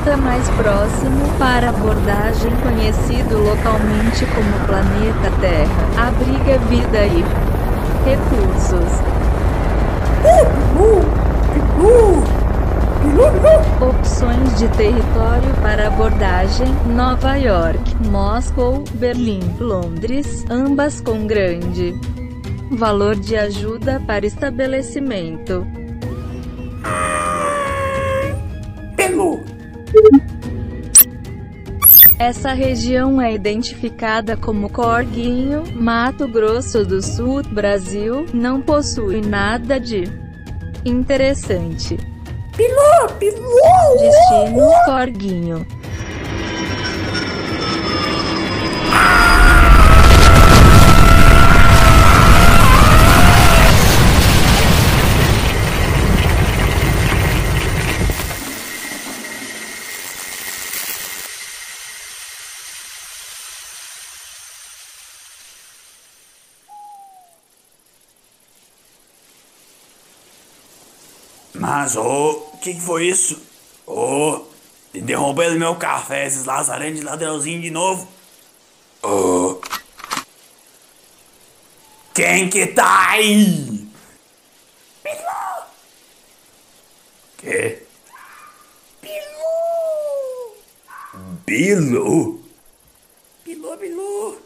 planeta 0.00 0.16
mais 0.16 0.48
próximo 0.50 1.28
para 1.38 1.70
abordagem, 1.70 2.50
conhecido 2.62 3.38
localmente 3.38 4.24
como 4.34 4.66
planeta 4.66 5.30
Terra, 5.40 6.08
abriga 6.08 6.58
vida 6.68 7.06
e 7.06 7.24
recursos. 8.08 9.00
Opções 13.80 14.58
de 14.58 14.68
território 14.68 15.54
para 15.62 15.88
abordagem: 15.88 16.68
Nova 16.86 17.36
York, 17.36 17.96
Moscou, 18.08 18.84
Berlim, 18.94 19.40
Londres, 19.58 20.44
ambas 20.50 21.00
com 21.00 21.26
grande 21.26 21.94
valor 22.70 23.16
de 23.16 23.36
ajuda 23.36 24.00
para 24.06 24.26
estabelecimento. 24.26 25.79
Essa 32.20 32.52
região 32.52 33.18
é 33.18 33.32
identificada 33.32 34.36
como 34.36 34.68
Corguinho, 34.68 35.64
Mato 35.74 36.28
Grosso 36.28 36.84
do 36.84 37.00
Sul, 37.00 37.42
Brasil, 37.42 38.26
não 38.34 38.60
possui 38.60 39.22
nada 39.22 39.80
de 39.80 40.04
interessante. 40.84 41.96
Pilu! 42.54 43.08
Pilu! 43.18 43.98
Destino: 43.98 44.70
Corguinho. 44.84 45.66
Mas, 71.80 71.96
ô, 71.96 72.32
o 72.52 72.58
que, 72.58 72.74
que 72.74 72.80
foi 72.80 73.06
isso? 73.06 73.40
Ô, 73.86 74.44
interrompendo 74.92 75.58
meu 75.58 75.76
café, 75.76 76.26
esses 76.26 76.44
lazarentos 76.44 77.00
de 77.00 77.06
ladrãozinho 77.06 77.58
de 77.62 77.70
novo. 77.70 78.06
Ô. 79.02 79.58
Quem 82.12 82.50
que 82.50 82.66
tá 82.66 83.12
aí? 83.12 83.88
Pilu! 85.02 85.64
Quê? 87.38 87.82
Pilu! 89.00 90.56
Bilu? 91.46 92.44
Bilu, 93.42 93.76
Bilu. 93.78 94.38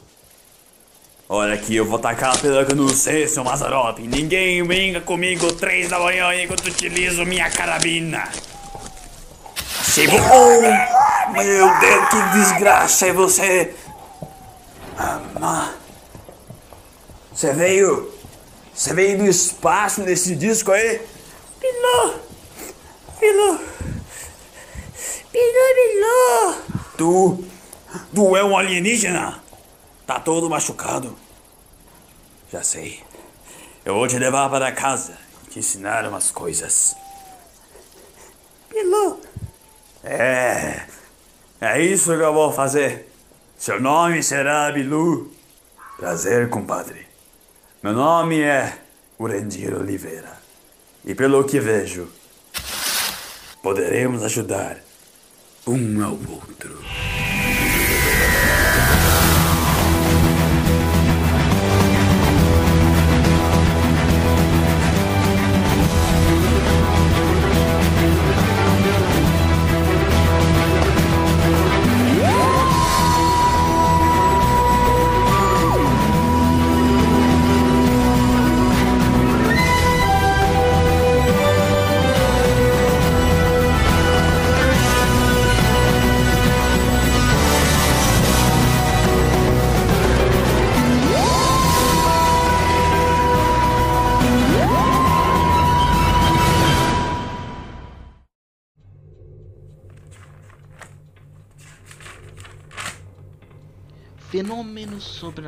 Olha 1.27 1.55
aqui, 1.55 1.75
eu 1.77 1.87
vou 1.87 1.99
tacar 1.99 2.35
a 2.35 2.39
pelanca 2.39 2.75
no 2.75 2.89
C, 2.91 3.27
seu 3.27 3.43
Mazarope. 3.43 4.03
Ninguém 4.03 4.63
brinca 4.63 5.01
comigo 5.01 5.53
três 5.55 5.89
da 5.89 5.99
manhã 5.99 6.35
enquanto 6.35 6.67
utilizo 6.67 7.25
minha 7.25 7.51
carabina. 7.51 8.29
Chegou. 9.85 10.19
Oh, 10.21 11.33
meu 11.33 11.81
Deus, 11.81 12.09
que 12.11 12.39
desgraça 12.39 13.07
é 13.07 13.13
você! 13.13 13.75
Ah, 14.99 15.73
Você 17.33 17.53
veio. 17.55 18.13
Você 18.75 18.93
veio 18.93 19.19
do 19.19 19.27
espaço 19.27 20.03
nesse 20.03 20.37
disco 20.37 20.73
aí? 20.73 21.01
Pilô! 21.59 22.15
Pilô! 23.19 23.59
Pilô, 25.33 25.75
Pilô! 25.75 26.55
Tu. 26.99 27.45
Tu 28.15 28.37
é 28.37 28.45
um 28.45 28.57
alienígena? 28.57 29.43
Tá 30.07 30.21
todo 30.21 30.51
machucado. 30.51 31.17
Já 32.55 32.63
sei. 32.63 33.03
Eu 33.85 33.95
vou 33.95 34.07
te 34.07 34.17
levar 34.17 34.49
para 34.49 34.71
casa 34.71 35.19
e 35.45 35.51
te 35.51 35.59
ensinar 35.59 36.07
umas 36.07 36.31
coisas. 36.31 36.95
Pilô! 38.71 39.19
É. 40.05 40.87
É 41.61 41.83
isso 41.83 42.17
que 42.17 42.23
eu 42.23 42.33
vou 42.33 42.53
fazer. 42.53 43.11
Seu 43.59 43.81
nome 43.81 44.23
será 44.23 44.71
Bilu. 44.71 45.33
Prazer, 45.97 46.49
compadre. 46.49 47.09
Meu 47.83 47.93
nome 47.93 48.41
é 48.41 48.79
Urendir 49.19 49.75
Oliveira. 49.75 50.39
E 51.05 51.13
pelo 51.13 51.43
que 51.43 51.59
vejo, 51.59 52.07
poderemos 53.65 54.23
ajudar 54.23 54.77
um 55.67 56.05
ao 56.05 56.13
outro. 56.13 56.79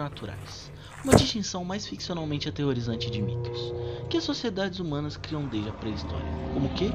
Sobrenaturais. 0.07 0.73
Uma 1.05 1.15
distinção 1.15 1.65
mais 1.65 1.87
ficcionalmente 1.87 2.49
aterrorizante 2.49 3.11
de 3.11 3.21
mitos, 3.23 3.73
que 4.09 4.17
as 4.17 4.25
sociedades 4.25 4.81
humanas 4.81 5.17
criam 5.17 5.47
desde 5.47 5.69
a 5.69 5.73
pré-história. 5.73 6.27
Como 6.53 6.69
que? 6.71 6.91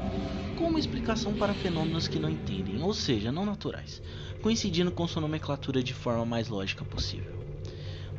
Com 0.56 0.68
uma 0.68 0.78
explicação 0.78 1.34
para 1.34 1.54
fenômenos 1.54 2.08
que 2.08 2.18
não 2.18 2.28
entendem, 2.28 2.82
ou 2.82 2.92
seja, 2.92 3.32
não 3.32 3.46
naturais, 3.46 4.02
coincidindo 4.42 4.90
com 4.90 5.08
sua 5.08 5.22
nomenclatura 5.22 5.82
de 5.82 5.94
forma 5.94 6.26
mais 6.26 6.48
lógica 6.48 6.84
possível. 6.84 7.40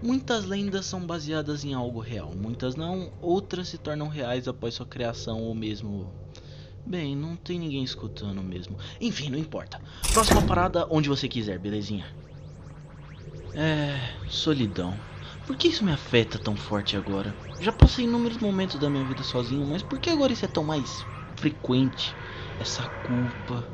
Muitas 0.01 0.45
lendas 0.45 0.85
são 0.85 1.05
baseadas 1.05 1.63
em 1.63 1.73
algo 1.73 1.99
real, 1.99 2.33
muitas 2.35 2.75
não, 2.75 3.13
outras 3.21 3.69
se 3.69 3.77
tornam 3.77 4.09
reais 4.09 4.47
após 4.47 4.73
sua 4.73 4.85
criação 4.85 5.41
ou 5.41 5.55
mesmo. 5.55 6.11
Bem, 6.85 7.15
não 7.15 7.37
tem 7.37 7.57
ninguém 7.57 7.81
escutando 7.81 8.43
mesmo. 8.43 8.77
Enfim, 8.99 9.29
não 9.29 9.37
importa. 9.37 9.79
Próxima 10.11 10.41
parada, 10.41 10.85
onde 10.89 11.07
você 11.07 11.29
quiser, 11.29 11.57
belezinha? 11.57 12.05
É. 13.55 13.99
solidão. 14.27 14.99
Por 15.45 15.55
que 15.57 15.67
isso 15.67 15.83
me 15.85 15.91
afeta 15.91 16.39
tão 16.39 16.55
forte 16.55 16.97
agora? 16.97 17.35
Já 17.59 17.71
passei 17.71 18.05
inúmeros 18.05 18.37
momentos 18.37 18.79
da 18.79 18.89
minha 18.89 19.05
vida 19.05 19.23
sozinho, 19.23 19.65
mas 19.65 19.83
por 19.83 19.99
que 19.99 20.09
agora 20.09 20.33
isso 20.33 20.45
é 20.45 20.47
tão 20.47 20.63
mais 20.63 21.05
frequente? 21.35 22.17
Essa 22.59 22.87
culpa. 23.01 23.67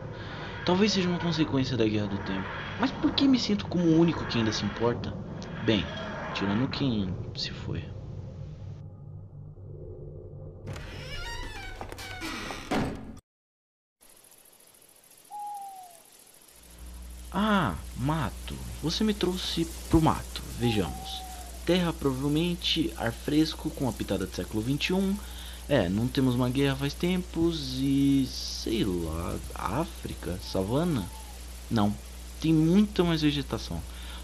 Talvez 0.64 0.94
seja 0.94 1.10
uma 1.10 1.20
consequência 1.20 1.78
da 1.78 1.88
guerra 1.88 2.08
do 2.08 2.20
tempo. 2.20 2.50
Mas 2.78 2.92
por 2.92 3.12
que 3.14 3.28
me 3.28 3.40
sinto 3.40 3.66
como 3.68 3.86
o 3.86 3.98
único 3.98 4.26
que 4.26 4.38
ainda 4.38 4.52
se 4.52 4.66
importa? 4.66 5.16
Bem, 5.62 5.88
tirando 6.34 6.68
quem 6.68 7.18
se 7.36 7.52
foi. 7.52 7.84
Mato. 18.10 18.56
Você 18.82 19.04
me 19.04 19.14
trouxe 19.14 19.66
pro 19.88 20.02
mato. 20.02 20.42
Vejamos. 20.58 21.22
Terra 21.64 21.94
provavelmente, 21.94 22.92
ar 22.98 23.14
fresco 23.14 23.70
com 23.70 23.88
a 23.88 23.94
pitada 23.94 24.26
do 24.26 24.36
século 24.36 24.64
XXI. 24.64 25.16
É, 25.68 25.88
não 25.88 26.08
temos 26.08 26.34
uma 26.34 26.50
guerra 26.50 26.76
faz 26.76 26.96
tempos 26.96 27.76
e. 27.78 28.28
sei 28.28 28.84
lá. 28.84 29.38
África? 29.54 30.40
Savana? 30.52 31.08
Não. 31.70 31.96
Tem 32.42 32.52
muita 32.52 33.04
mais 33.04 33.22
vegetação. 33.22 33.80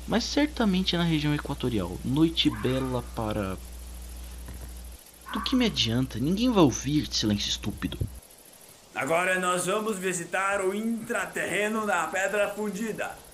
Mas 0.08 0.24
certamente 0.24 0.98
na 0.98 1.04
região 1.04 1.36
equatorial. 1.36 1.96
Noite 2.04 2.50
bela 2.50 3.04
para. 3.16 3.56
Do 5.32 5.44
que 5.44 5.56
me 5.56 5.68
adianta? 5.68 6.18
Ninguém 6.18 6.52
vai 6.52 6.64
ouvir 6.64 7.08
silêncio 7.12 7.50
estúpido. 7.50 8.00
Agora 8.96 9.40
nós 9.40 9.68
vamos 9.68 10.00
visitar 10.00 10.62
o 10.62 10.74
intraterreno 10.74 11.86
da 11.86 12.08
Pedra 12.08 12.50
Fundida. 12.50 13.25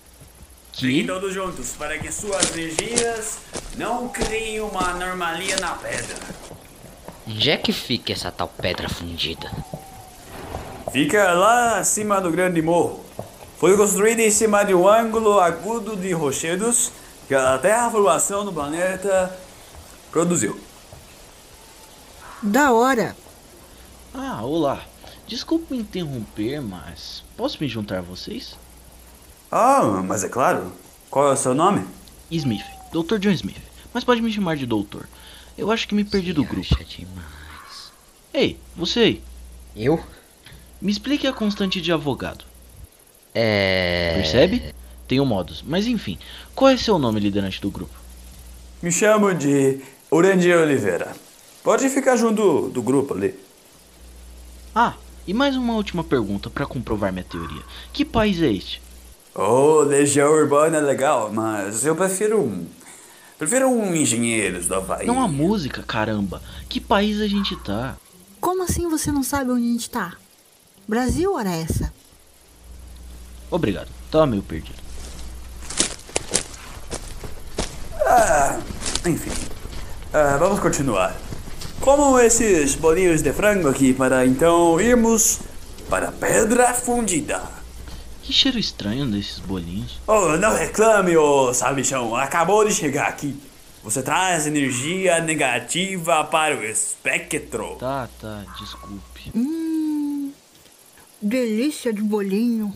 Fiquem 0.72 1.02
Que? 1.02 1.06
todos 1.06 1.34
juntos 1.34 1.74
para 1.76 1.98
que 1.98 2.10
suas 2.10 2.50
vigílias 2.50 3.38
não 3.76 4.08
criem 4.08 4.60
uma 4.60 4.90
anomalia 4.90 5.56
na 5.56 5.72
pedra. 5.74 6.16
Onde 7.26 7.50
é 7.50 7.56
que 7.56 7.72
fica 7.72 8.12
essa 8.12 8.32
tal 8.32 8.48
pedra 8.48 8.88
fundida? 8.88 9.50
Fica 10.92 11.32
lá 11.32 11.78
acima 11.78 12.20
do 12.20 12.30
grande 12.30 12.60
morro. 12.60 13.04
Foi 13.58 13.76
construída 13.76 14.20
em 14.22 14.30
cima 14.30 14.64
de 14.64 14.74
um 14.74 14.88
ângulo 14.88 15.38
agudo 15.40 15.96
de 15.96 16.12
rochedos 16.12 16.90
que 17.28 17.34
a 17.34 17.56
terraformação 17.58 18.44
do 18.44 18.52
planeta 18.52 19.38
produziu. 20.10 20.58
Da 22.42 22.72
hora. 22.72 23.16
Ah, 24.12 24.42
olá. 24.42 24.82
Desculpe 25.28 25.72
me 25.72 25.80
interromper, 25.80 26.60
mas 26.60 27.22
posso 27.36 27.56
me 27.60 27.68
juntar 27.68 27.98
a 27.98 28.02
vocês? 28.02 28.56
Ah, 29.54 30.02
mas 30.02 30.24
é 30.24 30.30
claro. 30.30 30.72
Qual 31.10 31.28
é 31.28 31.34
o 31.34 31.36
seu 31.36 31.54
nome? 31.54 31.84
Smith, 32.30 32.64
Dr. 32.90 33.18
John 33.18 33.32
Smith. 33.32 33.60
Mas 33.92 34.02
pode 34.02 34.22
me 34.22 34.32
chamar 34.32 34.56
de 34.56 34.64
doutor. 34.64 35.06
Eu 35.58 35.70
acho 35.70 35.86
que 35.86 35.94
me 35.94 36.04
perdi 36.04 36.32
do 36.32 36.42
grupo. 36.42 36.66
Acha 36.74 36.82
demais. 36.82 37.92
Ei, 38.32 38.58
você 38.74 39.00
aí. 39.00 39.22
Eu? 39.76 40.02
Me 40.80 40.90
explique 40.90 41.26
a 41.26 41.34
constante 41.34 41.82
de 41.82 41.92
avogado. 41.92 42.46
É. 43.34 44.14
Percebe? 44.14 44.74
Tenho 45.06 45.26
modos. 45.26 45.62
Mas 45.66 45.86
enfim, 45.86 46.18
qual 46.54 46.70
é 46.70 46.76
seu 46.78 46.98
nome, 46.98 47.20
liderante 47.20 47.60
do 47.60 47.70
grupo? 47.70 47.94
Me 48.82 48.90
chamo 48.90 49.34
de 49.34 49.82
Urandir 50.10 50.56
Oliveira. 50.56 51.14
Pode 51.62 51.90
ficar 51.90 52.16
junto 52.16 52.70
do 52.70 52.82
grupo 52.82 53.12
ali. 53.12 53.38
Ah, 54.74 54.94
e 55.26 55.34
mais 55.34 55.56
uma 55.56 55.74
última 55.74 56.02
pergunta 56.02 56.48
para 56.48 56.64
comprovar 56.64 57.12
minha 57.12 57.24
teoria. 57.24 57.62
Que 57.92 58.02
país 58.02 58.40
é 58.40 58.50
este? 58.50 58.80
Oh, 59.34 59.80
Legião 59.80 60.30
Urbana 60.30 60.78
é 60.78 60.80
legal, 60.80 61.32
mas 61.32 61.86
eu 61.86 61.96
prefiro 61.96 62.40
um. 62.40 62.66
Prefiro 63.38 63.68
um 63.68 63.94
Engenheiros 63.94 64.68
do 64.68 64.74
Havaí. 64.74 65.06
Não 65.06 65.20
há 65.20 65.26
música, 65.26 65.82
caramba. 65.82 66.42
Que 66.68 66.78
país 66.78 67.20
a 67.20 67.26
gente 67.26 67.56
tá? 67.56 67.96
Como 68.40 68.62
assim 68.62 68.88
você 68.88 69.10
não 69.10 69.22
sabe 69.22 69.50
onde 69.50 69.66
a 69.66 69.72
gente 69.72 69.88
tá? 69.88 70.12
Brasil, 70.86 71.32
hora 71.32 71.50
essa? 71.50 71.92
Obrigado. 73.50 73.88
Tava 74.10 74.26
meio 74.26 74.42
perdido. 74.42 74.82
Enfim, 79.06 79.32
ah, 80.12 80.36
vamos 80.38 80.60
continuar. 80.60 81.16
Como 81.80 82.18
esses 82.18 82.74
bolinhos 82.74 83.22
de 83.22 83.32
frango 83.32 83.68
aqui 83.68 83.94
para 83.94 84.26
então 84.26 84.78
irmos 84.78 85.40
para 85.88 86.08
a 86.08 86.12
Pedra 86.12 86.74
Fundida. 86.74 87.61
Que 88.22 88.32
cheiro 88.32 88.58
estranho 88.58 89.06
desses 89.06 89.40
bolinhos. 89.40 89.98
Oh, 90.06 90.36
não 90.36 90.54
reclame, 90.54 91.16
ô 91.16 91.52
sabichão. 91.52 92.14
Acabou 92.14 92.64
de 92.66 92.72
chegar 92.72 93.08
aqui. 93.08 93.36
Você 93.82 94.00
traz 94.00 94.46
energia 94.46 95.20
negativa 95.20 96.22
para 96.24 96.56
o 96.56 96.62
espectro. 96.62 97.76
Tá, 97.80 98.08
tá, 98.20 98.44
desculpe. 98.60 99.32
Hum. 99.34 100.30
Delícia 101.20 101.92
de 101.92 102.00
bolinho. 102.00 102.72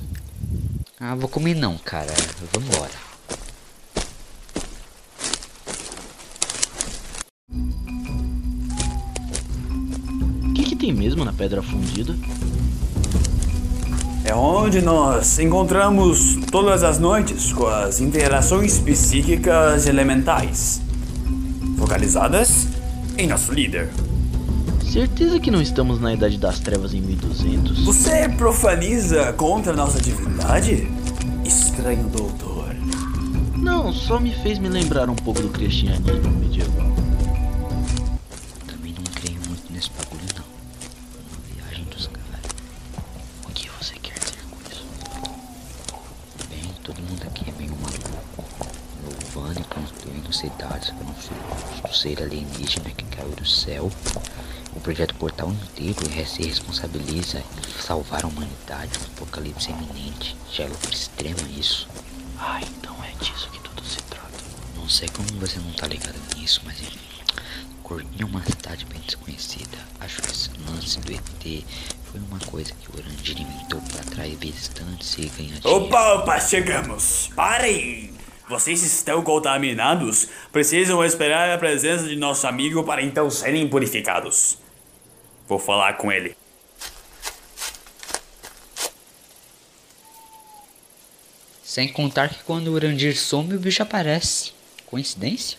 Ah, 0.98 1.14
vou 1.14 1.28
comer 1.28 1.54
não, 1.54 1.78
cara. 1.78 2.12
Vambora. 2.52 3.06
O 10.42 10.54
que, 10.54 10.64
que 10.64 10.76
tem 10.76 10.92
mesmo 10.92 11.24
na 11.24 11.32
pedra 11.32 11.62
fundida? 11.62 12.14
É 14.26 14.34
onde 14.34 14.82
nós 14.82 15.38
encontramos 15.38 16.34
todas 16.50 16.82
as 16.82 16.98
noites 16.98 17.52
com 17.52 17.68
as 17.68 18.00
interações 18.00 18.76
psíquicas 18.76 19.86
elementais, 19.86 20.82
focalizadas 21.78 22.66
em 23.16 23.28
nosso 23.28 23.52
líder. 23.52 23.88
Certeza 24.84 25.38
que 25.38 25.48
não 25.48 25.62
estamos 25.62 26.00
na 26.00 26.12
Idade 26.12 26.38
das 26.38 26.58
Trevas 26.58 26.92
em 26.92 27.00
1200? 27.02 27.84
Você 27.84 28.28
profaniza 28.30 29.32
contra 29.34 29.72
nossa 29.72 30.00
divindade? 30.00 30.88
Estranho 31.44 32.08
doutor. 32.08 32.74
Não, 33.56 33.92
só 33.92 34.18
me 34.18 34.32
fez 34.42 34.58
me 34.58 34.68
lembrar 34.68 35.08
um 35.08 35.14
pouco 35.14 35.40
do 35.40 35.50
cristianismo 35.50 36.30
medieval. 36.40 37.05
Cidades 50.38 50.90
para 50.90 51.90
um 51.90 51.92
ser 51.92 52.22
alienígena 52.22 52.90
que 52.90 53.04
caiu 53.04 53.30
do 53.30 53.46
céu. 53.46 53.90
O 54.74 54.80
projeto 54.80 55.14
Portal 55.14 55.50
inteiro 55.50 56.00
se 56.26 56.42
responsabiliza 56.42 57.38
em 57.38 57.82
salvar 57.82 58.24
a 58.24 58.28
humanidade 58.28 58.98
do 58.98 59.06
apocalipse 59.06 59.70
iminente. 59.70 60.36
Já 60.52 60.64
é 60.64 60.68
loucura 60.68 60.94
extrema 60.94 61.42
isso. 61.56 61.88
Ah, 62.38 62.60
então 62.62 62.94
é 63.02 63.12
disso 63.24 63.48
que 63.50 63.60
tudo 63.60 63.82
se 63.84 64.02
trata. 64.02 64.26
Não 64.74 64.88
sei 64.88 65.08
como 65.08 65.28
você 65.40 65.58
não 65.58 65.72
tá 65.72 65.86
ligado 65.86 66.18
nisso, 66.36 66.60
mas 66.64 66.78
enfim. 66.80 66.98
Corguinho 67.82 68.22
é 68.22 68.24
uma 68.24 68.42
cidade 68.42 68.84
bem 68.86 69.00
desconhecida. 69.00 69.78
Acho 70.00 70.20
que 70.20 70.30
esse 70.30 70.50
lance 70.68 70.98
do 71.00 71.12
ET 71.12 71.64
foi 72.10 72.20
uma 72.20 72.40
coisa 72.40 72.72
que 72.74 72.90
o 72.90 72.98
Orandir 72.98 73.40
inventou 73.40 73.80
para 73.80 74.00
atrair 74.00 74.36
visitantes 74.36 75.16
e 75.18 75.26
ganhar 75.26 75.60
dinheiro. 75.60 75.84
Opa, 75.84 76.14
opa, 76.14 76.40
chegamos. 76.40 77.30
Parem! 77.34 78.25
Vocês 78.48 78.80
estão 78.82 79.22
contaminados? 79.22 80.28
Precisam 80.52 81.04
esperar 81.04 81.50
a 81.50 81.58
presença 81.58 82.06
de 82.06 82.14
nosso 82.14 82.46
amigo 82.46 82.84
para 82.84 83.02
então 83.02 83.28
serem 83.28 83.68
purificados. 83.68 84.58
Vou 85.48 85.58
falar 85.58 85.94
com 85.94 86.12
ele. 86.12 86.36
Sem 91.64 91.92
contar 91.92 92.28
que 92.28 92.42
quando 92.44 92.68
o 92.68 92.74
Urandir 92.74 93.18
some, 93.18 93.54
o 93.54 93.58
bicho 93.58 93.82
aparece. 93.82 94.52
Coincidência? 94.86 95.58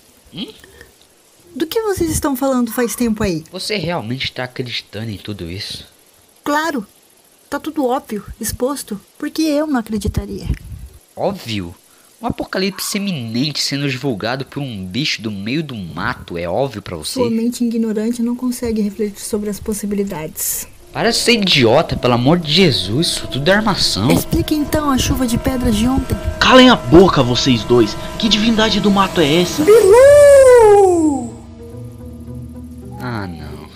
Do 1.54 1.68
que 1.68 1.82
vocês 1.82 2.10
estão 2.10 2.38
falando 2.38 2.72
faz 2.72 2.96
tempo 2.96 3.22
aí? 3.22 3.44
Você 3.52 3.76
realmente 3.76 4.32
tá 4.32 4.46
acreditando 4.46 5.12
em 5.12 5.18
tudo 5.18 5.52
isso? 5.52 5.86
Claro. 6.42 6.88
Tá 7.50 7.60
tudo 7.60 7.86
óbvio, 7.86 8.26
exposto. 8.40 9.00
Porque 9.18 9.42
eu 9.42 9.68
não 9.68 9.80
acreditaria. 9.80 10.48
Óbvio. 11.16 11.76
Um 12.20 12.26
apocalipse 12.26 12.98
iminente 12.98 13.62
sendo 13.62 13.88
divulgado 13.88 14.44
por 14.44 14.60
um 14.60 14.84
bicho 14.84 15.22
do 15.22 15.30
meio 15.30 15.62
do 15.62 15.76
mato 15.76 16.36
é 16.36 16.50
óbvio 16.50 16.82
pra 16.82 16.98
você? 16.98 17.14
Sua 17.14 17.30
mente 17.30 17.64
ignorante 17.64 18.24
não 18.24 18.36
consegue 18.36 18.82
refletir 18.82 19.22
sobre 19.22 19.52
as 19.52 19.60
possibilidades. 19.60 20.68
Para 20.92 21.12
de 21.12 21.18
ser 21.18 21.34
idiota, 21.34 21.96
pelo 21.96 22.16
amor 22.16 22.40
de 22.40 22.52
Jesus, 22.52 23.06
isso 23.08 23.28
tudo 23.28 23.48
é 23.48 23.54
armação. 23.54 24.10
Explique 24.10 24.56
então 24.56 24.90
a 24.90 24.98
chuva 24.98 25.28
de 25.28 25.38
pedras 25.38 25.76
de 25.76 25.88
ontem. 25.88 26.18
Calem 26.40 26.72
a 26.72 26.76
boca, 26.76 27.22
vocês 27.22 27.64
dois! 27.64 27.96
Que 28.18 28.28
divindade 28.28 28.80
do 28.80 28.90
mato 28.90 29.22
é 29.22 29.42
essa? 29.42 29.64
Ah, 33.00 33.28
não. 33.28 33.70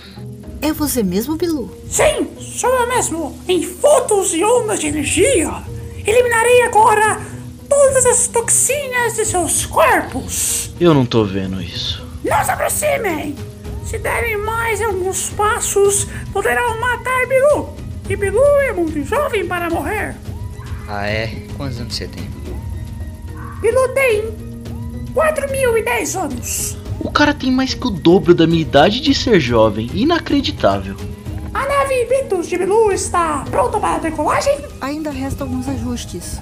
É 0.68 0.74
você 0.74 1.04
mesmo, 1.04 1.36
Bilu? 1.36 1.70
Sim, 1.88 2.28
sou 2.40 2.72
eu 2.72 2.88
mesmo. 2.88 3.38
Em 3.48 3.62
fotos 3.62 4.34
e 4.34 4.44
ondas 4.44 4.80
de 4.80 4.88
energia. 4.88 5.62
Eliminarei 6.08 6.64
agora 6.64 7.31
todas 7.72 8.06
as 8.06 8.28
toxinas 8.28 9.16
de 9.16 9.26
seus 9.26 9.66
corpos. 9.66 10.72
Eu 10.78 10.94
não 10.94 11.06
tô 11.06 11.24
vendo 11.24 11.62
isso. 11.62 12.06
Não 12.22 12.44
se 12.44 12.52
aproximem. 12.52 13.34
Se 13.86 13.98
derem 13.98 14.38
mais 14.38 14.82
alguns 14.82 15.30
passos, 15.30 16.06
poderão 16.34 16.82
matar 16.82 17.26
Bilu. 17.28 17.74
E 18.10 18.16
Bilu 18.18 18.44
é 18.68 18.74
muito 18.74 19.02
jovem 19.06 19.48
para 19.48 19.70
morrer. 19.70 20.18
Ah, 20.86 21.08
é? 21.08 21.28
Quantos 21.56 21.80
anos 21.80 21.96
você 21.96 22.10
tem? 22.10 22.30
Bilu 23.62 23.88
tem 23.94 24.24
4.010 25.16 26.22
anos. 26.22 26.78
O 27.00 27.10
cara 27.10 27.34
tem 27.34 27.52
mais 27.52 27.74
que 27.74 27.88
o 27.88 27.90
dobro 27.90 28.36
da 28.36 28.46
minha 28.46 28.62
idade 28.62 29.00
de 29.00 29.16
ser 29.16 29.40
jovem. 29.40 29.90
Inacreditável. 29.94 30.98
A 31.54 31.66
nave 31.66 32.06
Vitus 32.06 32.50
de 32.50 32.58
Bilu 32.58 32.92
está 32.92 33.46
pronta 33.50 33.80
para 33.80 33.96
a 33.96 34.00
decolagem? 34.00 34.58
Ainda 34.82 35.10
restam 35.10 35.48
alguns 35.48 35.70
ajustes. 35.70 36.42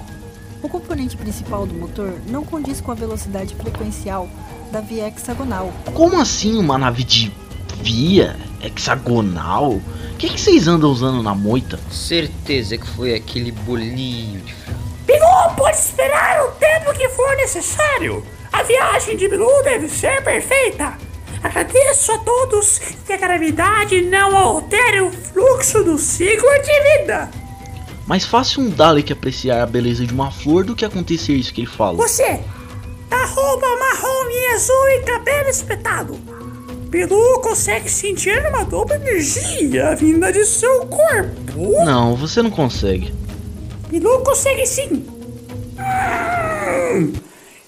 O 0.62 0.68
componente 0.68 1.16
principal 1.16 1.66
do 1.66 1.74
motor 1.74 2.14
não 2.26 2.44
condiz 2.44 2.80
com 2.80 2.92
a 2.92 2.94
velocidade 2.94 3.54
frequencial 3.54 4.28
da 4.70 4.80
via 4.80 5.08
hexagonal. 5.08 5.72
Como 5.94 6.20
assim 6.20 6.58
uma 6.58 6.76
nave 6.76 7.02
de 7.02 7.32
via 7.76 8.36
hexagonal? 8.62 9.72
O 9.72 10.16
que, 10.18 10.28
que 10.28 10.40
vocês 10.40 10.68
andam 10.68 10.90
usando 10.90 11.22
na 11.22 11.34
moita? 11.34 11.80
Certeza 11.90 12.76
que 12.76 12.86
foi 12.86 13.14
aquele 13.14 13.52
bolinho 13.52 14.40
de 14.42 14.52
frango. 14.52 14.80
Bilu 15.06 15.56
pode 15.56 15.78
esperar 15.78 16.44
o 16.44 16.50
tempo 16.52 16.92
que 16.92 17.08
for 17.08 17.36
necessário. 17.36 18.22
A 18.52 18.62
viagem 18.62 19.16
de 19.16 19.28
Bilu 19.28 19.62
deve 19.62 19.88
ser 19.88 20.22
perfeita. 20.22 20.98
Agradeço 21.42 22.12
a 22.12 22.18
todos 22.18 22.78
que 23.06 23.14
a 23.14 23.16
gravidade 23.16 24.02
não 24.02 24.36
altere 24.36 25.00
o 25.00 25.10
fluxo 25.10 25.82
do 25.82 25.96
ciclo 25.96 26.50
de 26.62 26.98
vida. 26.98 27.30
Mais 28.10 28.24
fácil 28.24 28.62
um 28.62 28.68
Dalek 28.68 29.12
apreciar 29.12 29.62
a 29.62 29.66
beleza 29.66 30.04
de 30.04 30.12
uma 30.12 30.32
flor 30.32 30.64
do 30.64 30.74
que 30.74 30.84
acontecer 30.84 31.32
isso 31.32 31.54
que 31.54 31.60
ele 31.60 31.68
falou. 31.68 31.98
Você, 31.98 32.40
roupa 33.08 33.66
marrom 33.78 34.28
e 34.28 34.46
azul 34.52 34.88
e 34.88 35.02
cabelo 35.02 35.48
espetado. 35.48 36.14
Bilu 36.88 37.38
consegue 37.40 37.88
sentir 37.88 38.44
uma 38.48 38.64
dupla 38.64 38.96
energia 38.96 39.94
vinda 39.94 40.32
de 40.32 40.44
seu 40.44 40.86
corpo. 40.86 41.84
Não, 41.84 42.16
você 42.16 42.42
não 42.42 42.50
consegue. 42.50 43.14
Bilu 43.88 44.24
consegue 44.24 44.66
sim. 44.66 45.06
Hum, 45.78 47.12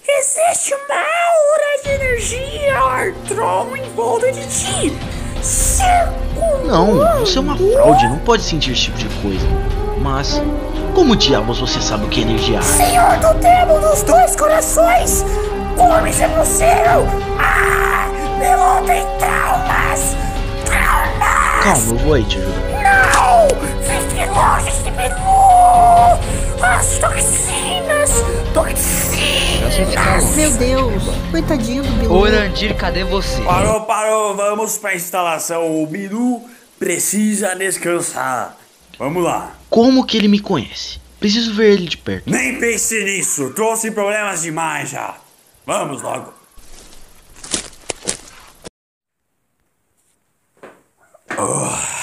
existe 0.05 0.73
uma 0.73 0.95
aura 0.97 1.83
de 1.85 1.89
energia 1.89 2.79
Artron 2.79 3.77
em 3.77 3.89
volta 3.95 4.29
de 4.29 4.41
ti. 4.41 4.93
Circulando. 5.41 6.67
Não, 6.67 7.19
você 7.21 7.37
é 7.37 7.41
uma 7.41 7.55
fraude, 7.55 8.09
não 8.09 8.19
pode 8.19 8.43
sentir 8.43 8.73
esse 8.73 8.81
tipo 8.81 8.97
de 8.97 9.07
coisa. 9.21 9.82
Mas, 10.03 10.41
como 10.93 11.15
diabos 11.15 11.61
você 11.61 11.79
sabe 11.79 12.05
o 12.05 12.09
que 12.09 12.19
é 12.19 12.23
energia? 12.23 12.61
Senhor 12.61 13.17
do 13.19 13.33
Demo 13.39 13.79
dos 13.79 14.03
Dois 14.03 14.35
Corações, 14.35 15.23
come 15.77 16.11
pelo 16.11 16.45
céu. 16.45 17.07
Ah, 17.39 18.09
Bilu 18.37 18.85
tem 18.85 19.07
traumas. 19.17 20.17
Traumas. 20.65 21.63
Calma, 21.63 21.91
eu 21.93 21.97
vou 21.99 22.13
aí 22.15 22.23
te 22.25 22.37
ajudar. 22.37 22.59
Não! 22.83 23.47
Fique 23.81 24.25
longe 24.25 24.83
de 24.83 24.91
Bilu! 24.91 26.19
As 26.61 26.97
toxinas! 26.99 28.11
Toxinas! 28.53 30.35
Meu 30.35 30.51
Deus, 30.51 31.03
coitadinho 31.31 31.81
do 31.81 31.91
Bilu. 31.93 32.13
Orandir, 32.13 32.75
cadê 32.75 33.05
você? 33.05 33.41
Parou, 33.41 33.81
parou, 33.83 34.35
vamos 34.35 34.77
pra 34.77 34.95
instalação. 34.95 35.81
O 35.81 35.87
Bilu 35.87 36.41
precisa 36.77 37.55
descansar. 37.55 38.57
Vamos 38.97 39.23
lá. 39.23 39.55
Como 39.69 40.05
que 40.05 40.17
ele 40.17 40.27
me 40.27 40.39
conhece? 40.39 40.99
Preciso 41.19 41.53
ver 41.53 41.73
ele 41.73 41.87
de 41.87 41.97
perto. 41.97 42.29
Nem 42.29 42.59
pense 42.59 43.03
nisso, 43.03 43.53
trouxe 43.53 43.91
problemas 43.91 44.41
demais 44.41 44.89
já. 44.89 45.17
Vamos 45.65 46.01
logo. 46.01 46.33
Oh. 51.37 51.93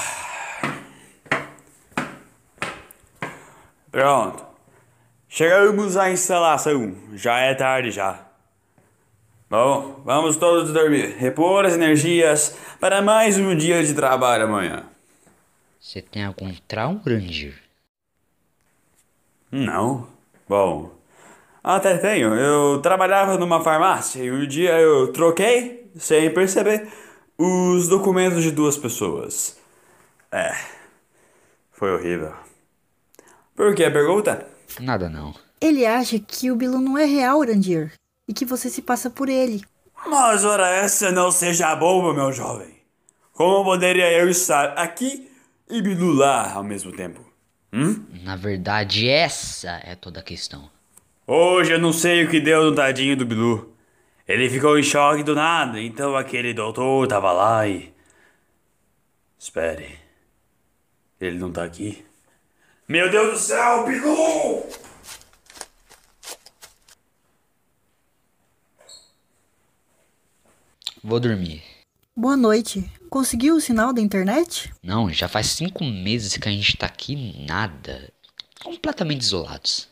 Pronto. 3.90 4.44
Chegamos 5.28 5.96
à 5.96 6.10
instalação. 6.10 6.94
Já 7.14 7.38
é 7.38 7.54
tarde 7.54 7.90
já. 7.90 8.20
Bom, 9.48 10.00
vamos 10.04 10.36
todos 10.36 10.72
dormir. 10.72 11.16
Repor 11.18 11.64
as 11.64 11.74
energias 11.74 12.56
para 12.80 13.02
mais 13.02 13.36
um 13.36 13.54
dia 13.54 13.82
de 13.84 13.94
trabalho 13.94 14.44
amanhã. 14.44 14.84
Você 15.80 16.02
tem 16.02 16.26
algum 16.26 16.54
trauma, 16.68 17.00
Orandir? 17.06 17.58
Não. 19.50 20.06
Bom, 20.46 20.92
até 21.64 21.96
tenho. 21.96 22.34
Eu 22.34 22.82
trabalhava 22.82 23.38
numa 23.38 23.64
farmácia 23.64 24.22
e 24.22 24.30
um 24.30 24.46
dia 24.46 24.78
eu 24.78 25.10
troquei, 25.10 25.90
sem 25.96 26.32
perceber, 26.34 26.86
os 27.38 27.88
documentos 27.88 28.42
de 28.42 28.50
duas 28.50 28.76
pessoas. 28.76 29.58
É. 30.30 30.54
Foi 31.72 31.94
horrível. 31.94 32.34
Por 33.56 33.74
que 33.74 33.82
a 33.82 33.90
pergunta? 33.90 34.46
Nada 34.78 35.08
não. 35.08 35.34
Ele 35.58 35.86
acha 35.86 36.18
que 36.18 36.50
o 36.50 36.56
Bilu 36.56 36.78
não 36.78 36.98
é 36.98 37.06
real, 37.06 37.38
Orandir. 37.38 37.94
E 38.28 38.34
que 38.34 38.44
você 38.44 38.68
se 38.68 38.82
passa 38.82 39.08
por 39.08 39.30
ele. 39.30 39.64
Mas 40.06 40.44
ora 40.44 40.68
essa 40.68 41.10
não 41.10 41.30
seja 41.30 41.74
boba, 41.74 42.12
meu 42.12 42.30
jovem. 42.32 42.68
Como 43.32 43.64
poderia 43.64 44.12
eu 44.12 44.28
estar 44.28 44.74
aqui 44.78 45.29
e 45.70 45.80
Bilu 45.80 46.12
lá 46.12 46.52
ao 46.52 46.64
mesmo 46.64 46.92
tempo? 46.92 47.24
Hum? 47.72 48.04
Na 48.22 48.36
verdade, 48.36 49.08
essa 49.08 49.80
é 49.84 49.94
toda 49.94 50.20
a 50.20 50.22
questão. 50.22 50.68
Hoje 51.26 51.72
eu 51.72 51.78
não 51.78 51.92
sei 51.92 52.24
o 52.24 52.28
que 52.28 52.40
deu 52.40 52.64
no 52.64 52.74
tadinho 52.74 53.16
do 53.16 53.24
Bilu. 53.24 53.74
Ele 54.26 54.48
ficou 54.48 54.78
em 54.78 54.82
choque 54.82 55.22
do 55.22 55.34
nada, 55.34 55.80
então 55.80 56.16
aquele 56.16 56.52
doutor 56.52 57.06
tava 57.06 57.32
lá 57.32 57.66
e. 57.66 57.92
Espere. 59.38 59.98
Ele 61.20 61.38
não 61.38 61.52
tá 61.52 61.64
aqui. 61.64 62.04
Meu 62.88 63.10
Deus 63.10 63.32
do 63.32 63.38
céu, 63.38 63.86
Bilu! 63.86 64.66
Vou 71.02 71.18
dormir. 71.18 71.69
Boa 72.16 72.36
noite. 72.36 72.84
Conseguiu 73.08 73.54
o 73.54 73.60
sinal 73.60 73.92
da 73.92 74.00
internet? 74.00 74.72
Não, 74.82 75.10
já 75.10 75.28
faz 75.28 75.46
cinco 75.46 75.84
meses 75.84 76.36
que 76.36 76.48
a 76.48 76.52
gente 76.52 76.76
tá 76.76 76.86
aqui 76.86 77.44
nada. 77.46 78.12
Completamente 78.62 79.22
isolados. 79.22 79.88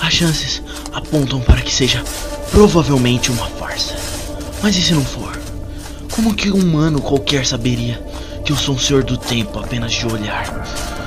As 0.00 0.12
chances 0.14 0.62
apontam 0.92 1.40
para 1.42 1.60
que 1.60 1.70
seja 1.72 2.02
provavelmente 2.50 3.30
uma 3.30 3.46
farsa. 3.50 3.94
Mas 4.62 4.76
e 4.76 4.82
se 4.82 4.94
não 4.94 5.04
for? 5.04 5.38
Como 6.10 6.34
que 6.34 6.50
um 6.50 6.56
humano 6.58 7.00
qualquer 7.00 7.46
saberia 7.46 8.02
que 8.44 8.50
eu 8.50 8.56
sou 8.56 8.74
um 8.74 8.78
senhor 8.78 9.04
do 9.04 9.16
tempo 9.16 9.58
apenas 9.58 9.92
de 9.92 10.06
olhar? 10.06 10.99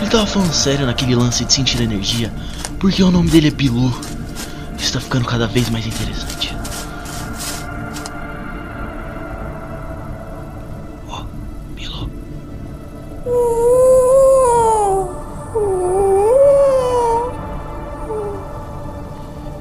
Ele 0.00 0.08
tava 0.08 0.26
falando 0.26 0.52
sério 0.52 0.86
naquele 0.86 1.14
lance 1.14 1.44
de 1.44 1.52
sentir 1.52 1.80
energia, 1.82 2.32
porque 2.78 3.02
o 3.02 3.10
nome 3.10 3.30
dele 3.30 3.48
é 3.48 3.50
Bilu. 3.50 3.92
Isso 4.78 4.94
tá 4.94 5.00
ficando 5.00 5.26
cada 5.26 5.46
vez 5.46 5.68
mais 5.68 5.86
interessante. 5.86 6.56
Ó, 11.06 11.22
Bilu. 11.76 12.10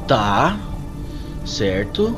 Tá. 0.07 0.57
Certo. 1.45 2.17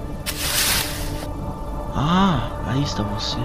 Ah, 1.96 2.51
aí 2.68 2.84
está 2.84 3.01
você. 3.01 3.40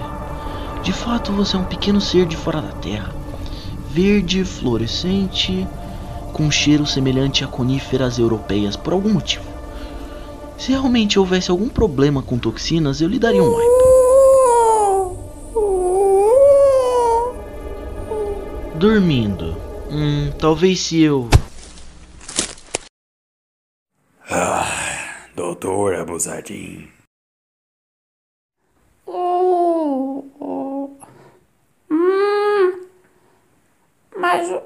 De 0.83 0.93
fato, 0.93 1.31
você 1.31 1.55
é 1.55 1.59
um 1.59 1.63
pequeno 1.63 1.99
ser 1.99 2.27
de 2.27 2.37
fora 2.37 2.61
da 2.61 2.71
terra. 2.73 3.09
Verde, 4.01 4.45
fluorescente, 4.45 5.67
com 6.31 6.43
um 6.43 6.51
cheiro 6.51 6.85
semelhante 6.85 7.43
a 7.43 7.47
coníferas 7.47 8.19
europeias 8.19 8.75
por 8.75 8.93
algum 8.93 9.11
motivo. 9.11 9.43
Se 10.55 10.69
realmente 10.71 11.17
houvesse 11.17 11.49
algum 11.49 11.67
problema 11.67 12.21
com 12.21 12.37
toxinas, 12.37 13.01
eu 13.01 13.07
lhe 13.07 13.17
daria 13.17 13.41
um 13.41 13.55
wipe. 13.55 13.87
Dormindo. 18.75 19.57
Hum, 19.89 20.31
talvez 20.37 20.79
se 20.79 21.01
eu. 21.01 21.27
Doutor 25.35 25.95
abusadinho. 25.95 26.87
Mas 34.19 34.49
o- 34.49 34.61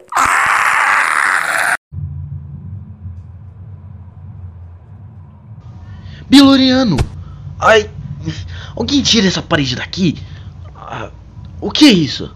Biloriano! 6.81 6.97
Ai! 7.59 7.89
Alguém 8.75 9.01
tira 9.01 9.27
essa 9.27 9.41
parede 9.41 9.75
daqui? 9.75 10.17
Ah, 10.75 11.11
o 11.59 11.71
que 11.71 11.85
é 11.85 11.91
isso? 11.91 12.33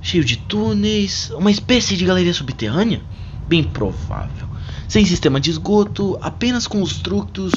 Cheio 0.00 0.24
de 0.24 0.36
túneis, 0.36 1.30
uma 1.30 1.50
espécie 1.50 1.96
de 1.96 2.04
galeria 2.04 2.32
subterrânea? 2.34 3.00
Bem 3.46 3.64
provável. 3.64 4.46
Sem 4.86 5.04
sistema 5.04 5.40
de 5.40 5.50
esgoto, 5.50 6.18
apenas 6.20 6.66
construtos. 6.66 7.52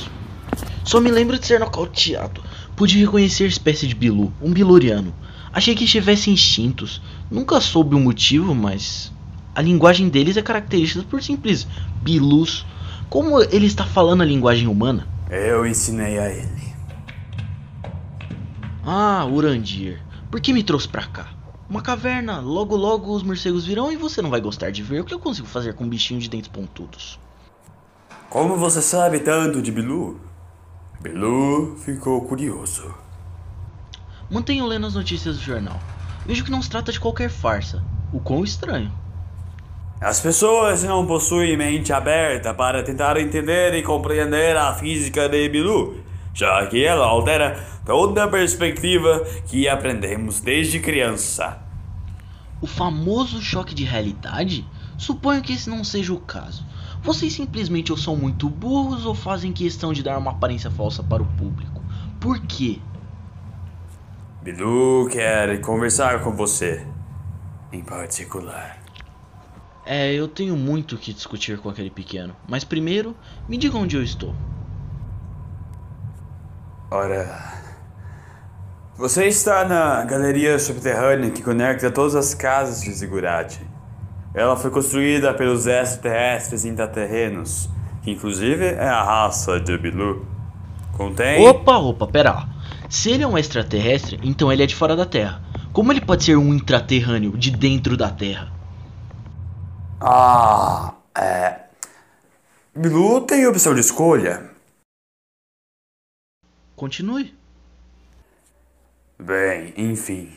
Só 0.84 1.00
me 1.00 1.12
lembro 1.12 1.38
de 1.38 1.46
ser 1.46 1.60
nocauteado. 1.60 2.42
Pude 2.76 2.98
reconhecer 3.00 3.46
a 3.46 3.48
espécie 3.48 3.88
de 3.88 3.96
bilu, 3.96 4.34
um 4.42 4.52
biloriano. 4.52 5.14
Achei 5.54 5.76
que 5.76 5.84
estivesse 5.84 6.34
extintos. 6.34 7.02
Nunca 7.30 7.60
soube 7.62 7.96
o 7.96 8.00
motivo, 8.00 8.56
mas 8.56 9.12
a 9.54 9.62
linguagem 9.62 10.10
deles 10.10 10.38
é 10.38 10.42
característica 10.42 11.04
por 11.04 11.22
simples 11.22 11.68
bilus. 12.02 12.66
Como 13.10 13.42
ele 13.42 13.66
está 13.66 13.86
falando 13.86 14.22
a 14.22 14.26
linguagem 14.26 14.68
humana? 14.68 15.08
Eu 15.32 15.66
ensinei 15.66 16.20
a 16.20 16.30
ele. 16.30 16.76
Ah, 18.86 19.26
Urandir, 19.26 20.04
por 20.30 20.42
que 20.42 20.52
me 20.52 20.62
trouxe 20.62 20.90
pra 20.90 21.08
cá? 21.08 21.30
Uma 21.70 21.82
caverna, 21.82 22.42
logo 22.42 22.76
logo 22.76 23.16
os 23.16 23.24
morcegos 23.24 23.66
virão 23.66 23.90
e 23.90 23.96
você 23.96 24.22
não 24.22 24.30
vai 24.30 24.42
gostar 24.42 24.72
de 24.72 24.84
ver 24.84 25.00
o 25.00 25.06
que 25.06 25.14
eu 25.14 25.20
consigo 25.20 25.48
fazer 25.48 25.74
com 25.74 25.86
um 25.86 25.90
bichinho 25.90 26.20
de 26.20 26.30
dentes 26.30 26.50
pontudos. 26.50 27.18
Como 28.30 28.58
você 28.58 28.82
sabe 28.82 29.22
tanto 29.22 29.62
de 29.62 29.72
Bilu? 29.72 30.20
Bilu 31.00 31.78
ficou 31.78 32.20
curioso. 32.26 32.94
Mantenho 34.30 34.66
lendo 34.66 34.88
as 34.88 34.96
notícias 34.96 35.38
do 35.38 35.42
jornal. 35.42 35.80
Vejo 36.26 36.44
que 36.44 36.52
não 36.52 36.62
se 36.62 36.70
trata 36.70 36.92
de 36.92 37.00
qualquer 37.00 37.30
farsa. 37.30 37.82
O 38.12 38.20
quão 38.20 38.44
estranho. 38.44 38.92
As 40.02 40.20
pessoas 40.20 40.84
não 40.84 41.06
possuem 41.06 41.56
mente 41.56 41.94
aberta 41.94 42.56
para 42.56 42.82
tentar 42.82 43.18
entender 43.18 43.76
e 43.76 43.84
compreender 43.84 44.58
a 44.58 44.74
física 44.74 45.30
de 45.30 45.48
Bilu, 45.48 45.96
já 46.34 46.66
que 46.66 46.84
ela 46.84 47.06
altera 47.06 47.64
toda 47.86 48.24
a 48.24 48.28
perspectiva 48.28 49.24
que 49.46 49.70
aprendemos 49.70 50.42
desde 50.42 50.80
criança. 50.80 51.62
O 52.60 52.66
famoso 52.66 53.40
choque 53.44 53.76
de 53.76 53.84
realidade? 53.84 54.66
Suponho 54.98 55.44
que 55.44 55.54
esse 55.54 55.70
não 55.70 55.84
seja 55.84 56.14
o 56.14 56.20
caso. 56.20 56.66
Vocês 57.04 57.34
simplesmente 57.34 57.92
ou 57.92 57.98
são 57.98 58.16
muito 58.16 58.50
burros 58.50 59.06
ou 59.06 59.14
fazem 59.14 59.54
questão 59.54 59.94
de 59.94 60.02
dar 60.02 60.18
uma 60.18 60.32
aparência 60.32 60.72
falsa 60.72 61.04
para 61.04 61.22
o 61.22 61.28
público. 61.38 61.80
Por 62.20 62.40
quê? 62.40 62.80
Bilu 64.42 65.08
quer 65.12 65.62
conversar 65.62 66.24
com 66.24 66.32
você. 66.32 66.88
Em 67.72 67.84
particular. 67.84 68.81
É, 69.94 70.14
eu 70.14 70.26
tenho 70.26 70.56
muito 70.56 70.96
o 70.96 70.98
que 70.98 71.12
discutir 71.12 71.58
com 71.58 71.68
aquele 71.68 71.90
pequeno. 71.90 72.34
Mas 72.48 72.64
primeiro, 72.64 73.14
me 73.46 73.58
diga 73.58 73.78
onde 73.78 73.98
eu 73.98 74.02
estou. 74.02 74.34
Ora. 76.90 77.28
Você 78.96 79.26
está 79.26 79.66
na 79.66 80.02
galeria 80.06 80.58
subterrânea 80.58 81.30
que 81.30 81.44
conecta 81.44 81.92
todas 81.92 82.16
as 82.16 82.34
casas 82.34 82.82
de 82.82 82.90
Zigurate. 82.94 83.60
Ela 84.34 84.56
foi 84.56 84.72
construída 84.72 85.34
pelos 85.34 85.68
extraterrestres 85.68 86.64
intraterrenos, 86.64 87.70
que 88.02 88.12
inclusive 88.12 88.64
é 88.64 88.88
a 88.88 89.04
raça 89.04 89.60
de 89.60 89.78
Bilu. 89.78 90.26
Contém. 90.94 91.46
Opa, 91.46 91.76
opa, 91.80 92.08
pera 92.08 92.32
lá. 92.32 92.50
Se 92.88 93.12
ele 93.12 93.24
é 93.24 93.28
um 93.28 93.38
extraterrestre, 93.38 94.18
então 94.24 94.50
ele 94.50 94.64
é 94.64 94.68
de 94.68 94.74
fora 94.74 94.96
da 94.96 95.06
Terra. 95.06 95.44
Como 95.74 95.92
ele 95.92 96.00
pode 96.00 96.24
ser 96.24 96.38
um 96.38 96.54
intraterrâneo 96.54 97.38
de 97.38 97.52
dentro 97.52 97.98
da 97.98 98.10
Terra? 98.10 98.61
Ah, 100.04 100.96
é. 101.16 101.60
Bilu 102.76 103.22
tem 103.22 103.46
opção 103.46 103.76
de 103.76 103.82
escolha. 103.82 104.50
Continue. 106.76 107.36
Bem, 109.20 109.74
enfim. 109.78 110.36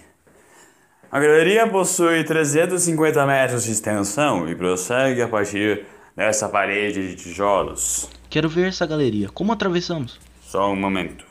A 1.11 1.18
galeria 1.18 1.66
possui 1.66 2.25
350 2.25 3.25
metros 3.25 3.64
de 3.64 3.71
extensão 3.73 4.47
e 4.47 4.54
prossegue 4.54 5.23
a 5.23 5.28
partir 5.28 5.87
dessa 6.14 6.47
parede 6.47 7.09
de 7.09 7.16
tijolos. 7.16 8.11
Quero 8.28 8.50
ver 8.50 8.68
essa 8.68 8.85
galeria. 8.85 9.30
Como 9.30 9.50
atravessamos? 9.50 10.21
Só 10.42 10.71
um 10.71 10.76
momento. 10.76 11.25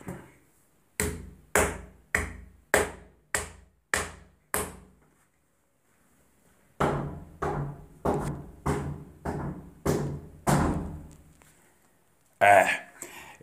É. 12.44 12.84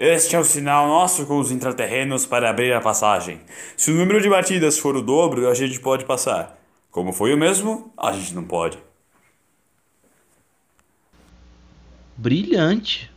Este 0.04 0.36
é 0.36 0.40
o 0.40 0.44
sinal 0.44 0.88
nosso 0.88 1.28
com 1.28 1.38
os 1.38 1.52
intraterrenos 1.52 2.26
para 2.26 2.50
abrir 2.50 2.74
a 2.74 2.82
passagem. 2.82 3.40
Se 3.78 3.92
o 3.92 3.94
número 3.94 4.20
de 4.20 4.28
batidas 4.28 4.80
for 4.80 4.96
o 4.96 5.02
dobro, 5.04 5.48
a 5.48 5.54
gente 5.54 5.80
pode 5.80 6.06
passar. 6.06 6.60
Como 6.90 7.14
foi 7.14 7.36
o 7.36 7.38
mesmo, 7.38 7.94
a 7.96 8.12
gente 8.12 8.34
não 8.34 8.44
pode. 8.44 8.80
Brilhante. 12.18 13.12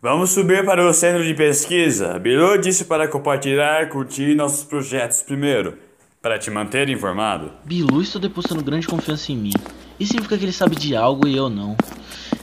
Vamos 0.00 0.30
subir 0.30 0.64
para 0.64 0.88
o 0.88 0.94
centro 0.94 1.24
de 1.24 1.34
pesquisa. 1.34 2.20
Bilu 2.20 2.56
disse 2.58 2.84
para 2.84 3.08
compartilhar 3.08 3.82
e 3.82 3.88
curtir 3.88 4.36
nossos 4.36 4.62
projetos 4.62 5.22
primeiro, 5.22 5.76
para 6.22 6.38
te 6.38 6.52
manter 6.52 6.88
informado. 6.88 7.50
Bilu 7.64 8.00
está 8.00 8.20
depositando 8.20 8.62
grande 8.62 8.86
confiança 8.86 9.32
em 9.32 9.36
mim. 9.36 9.52
Isso 9.98 10.12
significa 10.12 10.38
que 10.38 10.44
ele 10.44 10.52
sabe 10.52 10.76
de 10.76 10.94
algo 10.94 11.26
e 11.26 11.36
eu 11.36 11.50
não. 11.50 11.76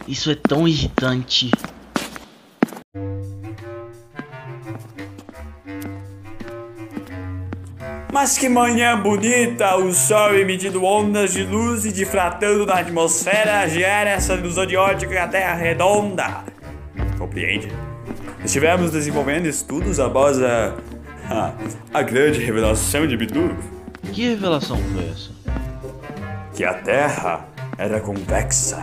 Isso 0.05 0.29
é 0.29 0.35
tão 0.35 0.67
irritante. 0.67 1.49
Mas 8.15 8.37
que 8.37 8.47
manhã 8.47 8.97
bonita! 8.97 9.75
O 9.75 9.93
sol 9.93 10.33
emitindo 10.35 10.85
ondas 10.85 11.33
de 11.33 11.43
luz 11.43 11.83
e 11.83 11.91
difratando 11.91 12.65
na 12.65 12.75
atmosfera 12.75 13.67
gera 13.67 14.11
essa 14.11 14.35
ilusão 14.35 14.65
de 14.65 14.77
ótica 14.77 15.11
que 15.11 15.17
a 15.17 15.27
Terra 15.27 15.59
é 15.59 15.67
redonda. 15.67 16.45
Compreende? 17.17 17.67
Estivemos 18.41 18.91
desenvolvendo 18.91 19.47
estudos 19.47 19.99
após 19.99 20.41
a, 20.41 20.75
a, 21.29 21.51
a 21.93 22.01
grande 22.03 22.39
revelação 22.39 23.05
de 23.05 23.17
Bidu, 23.17 23.53
Que 24.13 24.29
revelação 24.29 24.77
foi 24.93 25.09
essa? 25.09 25.31
que 26.53 26.63
a 26.63 26.73
Terra 26.73 27.45
era 27.77 27.99
convexa. 27.99 28.79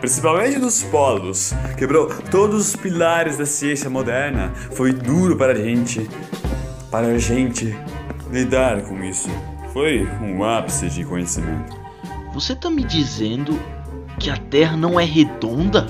Principalmente 0.00 0.58
nos 0.58 0.82
polos. 0.82 1.52
Quebrou 1.76 2.06
todos 2.30 2.68
os 2.68 2.74
pilares 2.74 3.36
da 3.36 3.44
ciência 3.44 3.90
moderna. 3.90 4.50
Foi 4.72 4.94
duro 4.94 5.36
para 5.36 5.52
a 5.52 5.56
gente. 5.56 6.08
Para 6.90 7.08
a 7.08 7.18
gente 7.18 7.76
lidar 8.30 8.82
com 8.82 9.02
isso. 9.02 9.28
Foi 9.72 10.06
um 10.22 10.42
ápice 10.44 10.88
de 10.88 11.04
conhecimento. 11.04 11.76
Você 12.32 12.54
tá 12.54 12.68
me 12.70 12.82
dizendo 12.84 13.58
que 14.18 14.30
a 14.30 14.36
Terra 14.36 14.76
não 14.76 14.98
é 14.98 15.04
redonda? 15.04 15.86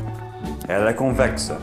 Ela 0.69 0.91
é 0.91 0.93
convexa. 0.93 1.59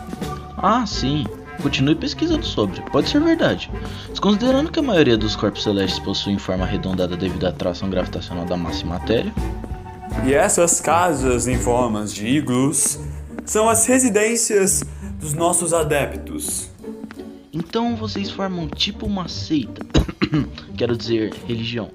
Ah, 0.57 0.85
sim. 0.85 1.25
Continue 1.61 1.95
pesquisando 1.95 2.45
sobre. 2.45 2.81
Pode 2.91 3.09
ser 3.09 3.19
verdade. 3.21 3.69
Desconsiderando 4.09 4.71
que 4.71 4.79
a 4.79 4.83
maioria 4.83 5.17
dos 5.17 5.35
corpos 5.35 5.63
celestes 5.63 5.99
possuem 5.99 6.37
forma 6.37 6.63
arredondada 6.65 7.15
devido 7.15 7.45
à 7.45 7.49
atração 7.49 7.89
gravitacional 7.89 8.45
da 8.45 8.57
massa 8.57 8.83
e 8.83 8.87
matéria, 8.87 9.33
E 10.25 10.33
essas 10.33 10.79
casas 10.81 11.47
em 11.47 11.57
formas 11.57 12.13
de 12.13 12.25
iglus 12.27 12.99
são 13.45 13.69
as 13.69 13.85
residências 13.85 14.83
dos 15.19 15.33
nossos 15.33 15.73
adeptos. 15.73 16.69
então 17.51 17.95
vocês 17.95 18.29
formam 18.31 18.67
tipo 18.67 19.05
uma 19.05 19.27
seita. 19.27 19.85
Quero 20.77 20.95
dizer, 20.97 21.33
religião. 21.47 21.89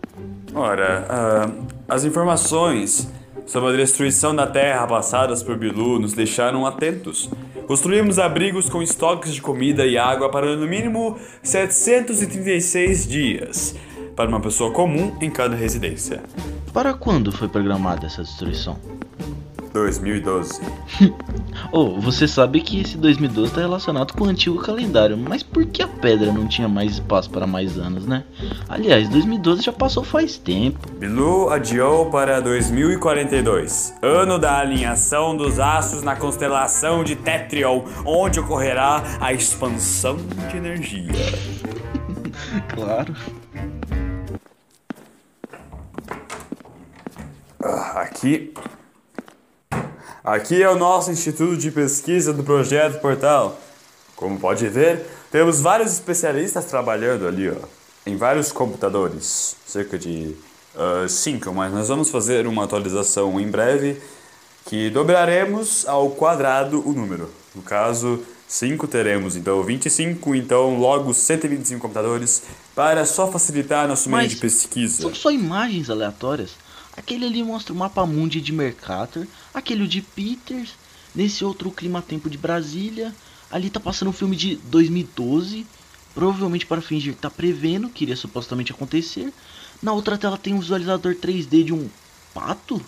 Ora, 0.54 1.06
ah, 1.08 1.50
as 1.88 2.04
informações 2.04 3.10
sobre 3.46 3.70
a 3.70 3.76
destruição 3.76 4.34
da 4.36 4.46
Terra 4.46 4.86
passadas 4.86 5.42
por 5.42 5.56
Bilu 5.56 5.98
nos 5.98 6.12
deixaram 6.12 6.66
atentos. 6.66 7.30
Construímos 7.66 8.18
abrigos 8.18 8.68
com 8.68 8.82
estoques 8.82 9.34
de 9.34 9.42
comida 9.42 9.86
e 9.86 9.98
água 9.98 10.30
para 10.30 10.56
no 10.56 10.66
mínimo 10.66 11.18
736 11.42 13.06
dias, 13.06 13.74
para 14.14 14.28
uma 14.28 14.40
pessoa 14.40 14.72
comum 14.72 15.16
em 15.20 15.30
cada 15.30 15.56
residência. 15.56 16.22
Para 16.72 16.94
quando 16.94 17.32
foi 17.32 17.48
programada 17.48 18.06
essa 18.06 18.22
destruição? 18.22 18.97
2012. 19.78 20.60
Oh, 21.72 21.98
você 22.00 22.26
sabe 22.26 22.60
que 22.60 22.80
esse 22.80 22.96
2012 22.96 23.50
está 23.50 23.60
relacionado 23.60 24.12
com 24.12 24.24
o 24.24 24.28
antigo 24.28 24.58
calendário, 24.58 25.16
mas 25.16 25.42
por 25.42 25.64
que 25.66 25.82
a 25.82 25.88
pedra 25.88 26.32
não 26.32 26.46
tinha 26.46 26.68
mais 26.68 26.92
espaço 26.92 27.30
para 27.30 27.46
mais 27.46 27.78
anos, 27.78 28.06
né? 28.06 28.24
Aliás, 28.68 29.08
2012 29.08 29.62
já 29.62 29.72
passou 29.72 30.04
faz 30.04 30.36
tempo. 30.36 30.78
Bilu 30.98 31.50
adiou 31.50 32.10
para 32.10 32.40
2042, 32.40 33.94
ano 34.02 34.38
da 34.38 34.58
alinhação 34.58 35.36
dos 35.36 35.58
astros 35.58 36.02
na 36.02 36.16
constelação 36.16 37.04
de 37.04 37.16
Tetrion, 37.16 37.82
onde 38.04 38.40
ocorrerá 38.40 39.02
a 39.20 39.32
expansão 39.32 40.16
de 40.50 40.56
energia. 40.56 41.08
Claro. 42.74 43.14
Ah, 47.62 48.02
Aqui. 48.02 48.52
Aqui 50.24 50.62
é 50.62 50.68
o 50.68 50.76
nosso 50.76 51.10
Instituto 51.10 51.56
de 51.56 51.70
Pesquisa 51.70 52.32
do 52.32 52.42
Projeto 52.42 53.00
Portal. 53.00 53.58
Como 54.16 54.38
pode 54.38 54.68
ver, 54.68 55.06
temos 55.30 55.60
vários 55.60 55.92
especialistas 55.92 56.64
trabalhando 56.64 57.26
ali, 57.26 57.48
ó, 57.48 57.56
em 58.04 58.16
vários 58.16 58.50
computadores. 58.50 59.56
Cerca 59.64 59.96
de 59.96 60.34
ah, 60.76 61.06
cinco, 61.08 61.52
mas 61.52 61.72
nós 61.72 61.88
vamos 61.88 62.10
fazer 62.10 62.46
uma 62.46 62.64
atualização 62.64 63.40
em 63.40 63.48
breve 63.48 64.00
que 64.64 64.90
dobraremos 64.90 65.86
ao 65.88 66.10
quadrado 66.10 66.86
o 66.86 66.92
número. 66.92 67.30
No 67.54 67.62
caso, 67.62 68.22
5 68.46 68.86
teremos 68.86 69.34
então 69.34 69.62
25, 69.62 70.34
então 70.34 70.78
logo 70.78 71.12
125 71.12 71.80
computadores 71.80 72.42
para 72.74 73.04
só 73.04 73.30
facilitar 73.30 73.88
nosso 73.88 74.08
meio 74.08 74.22
Mas 74.22 74.30
de 74.32 74.36
pesquisa. 74.36 75.02
São 75.02 75.14
só 75.14 75.30
imagens 75.30 75.90
aleatórias. 75.90 76.52
Aquele 76.96 77.26
ali 77.26 77.42
mostra 77.42 77.72
o 77.72 77.76
mapa 77.76 78.04
mundi 78.06 78.40
de 78.40 78.52
Mercator, 78.52 79.26
aquele 79.58 79.86
de 79.86 80.02
Peters, 80.02 80.70
nesse 81.14 81.44
outro 81.44 81.68
o 81.68 81.72
clima-tempo 81.72 82.28
de 82.30 82.38
Brasília. 82.38 83.14
Ali 83.50 83.70
tá 83.70 83.80
passando 83.80 84.08
um 84.08 84.12
filme 84.12 84.36
de 84.36 84.56
2012, 84.56 85.66
provavelmente 86.14 86.66
para 86.66 86.80
fingir 86.80 87.14
que 87.14 87.20
tá 87.20 87.30
prevendo 87.30 87.86
o 87.86 87.90
que 87.90 88.04
iria 88.04 88.16
supostamente 88.16 88.72
acontecer. 88.72 89.32
Na 89.82 89.92
outra 89.92 90.18
tela 90.18 90.36
tem 90.36 90.54
um 90.54 90.60
visualizador 90.60 91.14
3D 91.14 91.64
de 91.64 91.72
um 91.72 91.88
pato. 92.34 92.80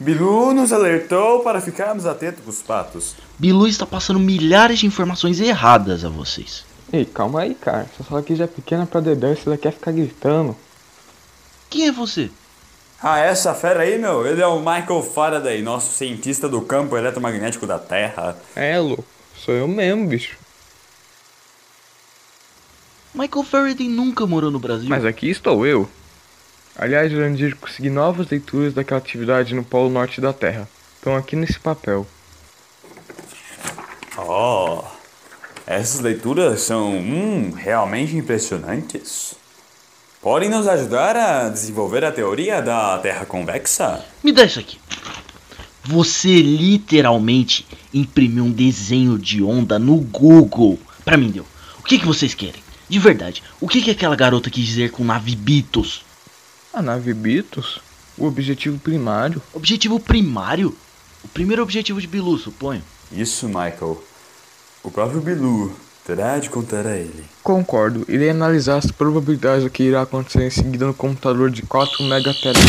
Bilu 0.00 0.54
nos 0.54 0.72
alertou 0.72 1.40
para 1.40 1.60
ficarmos 1.60 2.06
atentos 2.06 2.44
com 2.44 2.50
os 2.50 2.62
patos. 2.62 3.16
Bilu 3.36 3.66
está 3.66 3.84
passando 3.84 4.20
milhares 4.20 4.78
de 4.78 4.86
informações 4.86 5.40
erradas 5.40 6.04
a 6.04 6.08
vocês. 6.08 6.64
Ei, 6.92 7.04
calma 7.04 7.40
aí, 7.40 7.54
cara. 7.54 7.88
Essa 7.92 8.04
sala 8.04 8.20
aqui 8.20 8.36
já 8.36 8.44
é 8.44 8.46
pequena 8.46 8.86
pra 8.86 9.00
dedão 9.00 9.32
e 9.32 9.36
você 9.36 9.56
quer 9.58 9.72
ficar 9.72 9.92
gritando. 9.92 10.56
Quem 11.68 11.88
é 11.88 11.92
você? 11.92 12.30
Ah, 13.00 13.20
essa 13.20 13.54
fera 13.54 13.82
aí, 13.82 13.96
meu, 13.96 14.26
ele 14.26 14.42
é 14.42 14.46
o 14.46 14.58
Michael 14.58 15.02
Faraday, 15.02 15.62
nosso 15.62 15.92
cientista 15.92 16.48
do 16.48 16.60
campo 16.62 16.96
eletromagnético 16.96 17.64
da 17.66 17.78
Terra. 17.78 18.36
É, 18.56 18.76
louco. 18.78 19.04
Sou 19.36 19.54
eu 19.54 19.68
mesmo, 19.68 20.08
bicho. 20.08 20.36
Michael 23.14 23.44
Faraday 23.44 23.88
nunca 23.88 24.26
morou 24.26 24.50
no 24.50 24.58
Brasil. 24.58 24.88
Mas 24.88 25.04
aqui 25.04 25.30
estou 25.30 25.64
eu. 25.64 25.88
Aliás, 26.76 27.10
Jurandir, 27.10 27.56
consegui 27.56 27.88
novas 27.90 28.28
leituras 28.28 28.74
daquela 28.74 28.98
atividade 29.00 29.54
no 29.54 29.64
Polo 29.64 29.90
Norte 29.90 30.20
da 30.20 30.32
Terra. 30.32 30.68
Estão 30.96 31.16
aqui 31.16 31.36
nesse 31.36 31.58
papel. 31.58 32.06
Oh, 34.16 34.82
Essas 35.66 36.00
leituras 36.00 36.60
são 36.62 36.90
hum, 36.90 37.52
realmente 37.52 38.16
impressionantes. 38.16 39.34
Podem 40.28 40.50
nos 40.50 40.68
ajudar 40.68 41.16
a 41.16 41.48
desenvolver 41.48 42.04
a 42.04 42.12
teoria 42.12 42.60
da 42.60 42.98
Terra 42.98 43.24
convexa? 43.24 44.04
Me 44.22 44.30
dá 44.30 44.44
isso 44.44 44.60
aqui. 44.60 44.78
Você 45.82 46.42
literalmente 46.42 47.66
imprimiu 47.94 48.44
um 48.44 48.50
desenho 48.50 49.18
de 49.18 49.42
onda 49.42 49.78
no 49.78 49.96
Google. 49.96 50.78
Pra 51.02 51.16
mim 51.16 51.30
deu. 51.30 51.46
O 51.78 51.82
que, 51.82 51.98
que 51.98 52.04
vocês 52.04 52.34
querem? 52.34 52.62
De 52.90 52.98
verdade, 52.98 53.42
o 53.58 53.66
que, 53.66 53.80
que 53.80 53.90
aquela 53.90 54.14
garota 54.14 54.50
quis 54.50 54.66
dizer 54.66 54.90
com 54.90 55.02
nave 55.02 55.34
Beatles? 55.34 56.02
A 56.74 56.82
nave 56.82 57.14
Beatles? 57.14 57.78
O 58.18 58.26
objetivo 58.26 58.78
primário? 58.78 59.40
Objetivo 59.54 59.98
primário? 59.98 60.76
O 61.24 61.28
primeiro 61.28 61.62
objetivo 61.62 62.02
de 62.02 62.06
Bilu, 62.06 62.36
suponho. 62.36 62.82
Isso, 63.10 63.46
Michael. 63.46 64.04
O 64.82 64.90
próprio 64.90 65.22
Bilu 65.22 65.74
terá 66.08 66.38
de 66.38 66.48
contar 66.48 66.86
a 66.86 66.96
ele. 66.96 67.22
Concordo. 67.42 68.06
Irei 68.08 68.30
analisar 68.30 68.78
as 68.78 68.90
probabilidades 68.90 69.64
do 69.64 69.68
que 69.68 69.82
irá 69.82 70.00
acontecer 70.00 70.42
em 70.42 70.48
seguida 70.48 70.86
no 70.86 70.94
computador 70.94 71.50
de 71.50 71.60
4 71.60 72.02
megateras. 72.04 72.62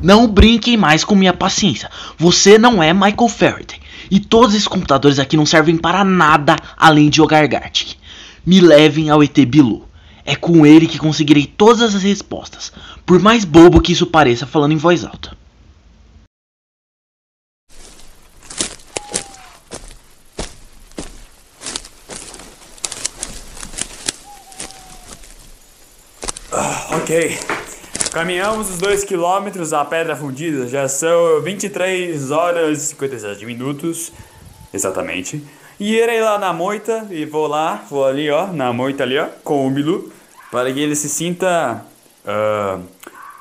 Não 0.00 0.28
brinquem 0.28 0.76
mais 0.76 1.02
com 1.04 1.16
minha 1.16 1.32
paciência. 1.32 1.90
Você 2.16 2.58
não 2.58 2.80
é 2.80 2.94
Michael 2.94 3.28
Faraday. 3.28 3.80
E 4.08 4.20
todos 4.20 4.54
esses 4.54 4.68
computadores 4.68 5.18
aqui 5.18 5.36
não 5.36 5.44
servem 5.44 5.76
para 5.76 6.04
nada 6.04 6.54
além 6.76 7.10
de 7.10 7.16
jogar 7.16 7.44
Gartic. 7.48 7.96
Me 8.46 8.60
levem 8.60 9.10
ao 9.10 9.20
ET 9.20 9.36
Bilu. 9.44 9.88
É 10.24 10.36
com 10.36 10.64
ele 10.64 10.86
que 10.86 10.98
conseguirei 10.98 11.44
todas 11.44 11.82
as 11.82 12.00
respostas, 12.04 12.72
por 13.04 13.18
mais 13.18 13.44
bobo 13.44 13.80
que 13.80 13.90
isso 13.90 14.06
pareça 14.06 14.46
falando 14.46 14.70
em 14.70 14.76
voz 14.76 15.04
alta. 15.04 15.41
Ok. 26.94 27.38
Caminhamos 28.12 28.68
os 28.68 28.78
2 28.78 29.04
quilômetros 29.04 29.72
à 29.72 29.82
Pedra 29.82 30.14
Fundida. 30.14 30.68
Já 30.68 30.86
são 30.86 31.40
23 31.40 32.30
horas 32.30 32.82
e 32.82 32.86
57 32.88 33.46
minutos. 33.46 34.12
Exatamente. 34.74 35.42
E 35.80 35.94
irei 35.94 36.20
lá 36.20 36.38
na 36.38 36.52
moita 36.52 37.06
e 37.10 37.24
vou 37.24 37.46
lá, 37.46 37.82
vou 37.88 38.04
ali, 38.04 38.28
ó, 38.28 38.48
na 38.48 38.74
moita 38.74 39.04
ali, 39.04 39.18
ó, 39.18 39.26
com 39.42 39.66
o 39.66 39.70
Bilu, 39.70 40.12
para 40.50 40.70
que 40.70 40.80
ele 40.80 40.94
se 40.94 41.08
sinta. 41.08 41.82
ah, 42.26 42.78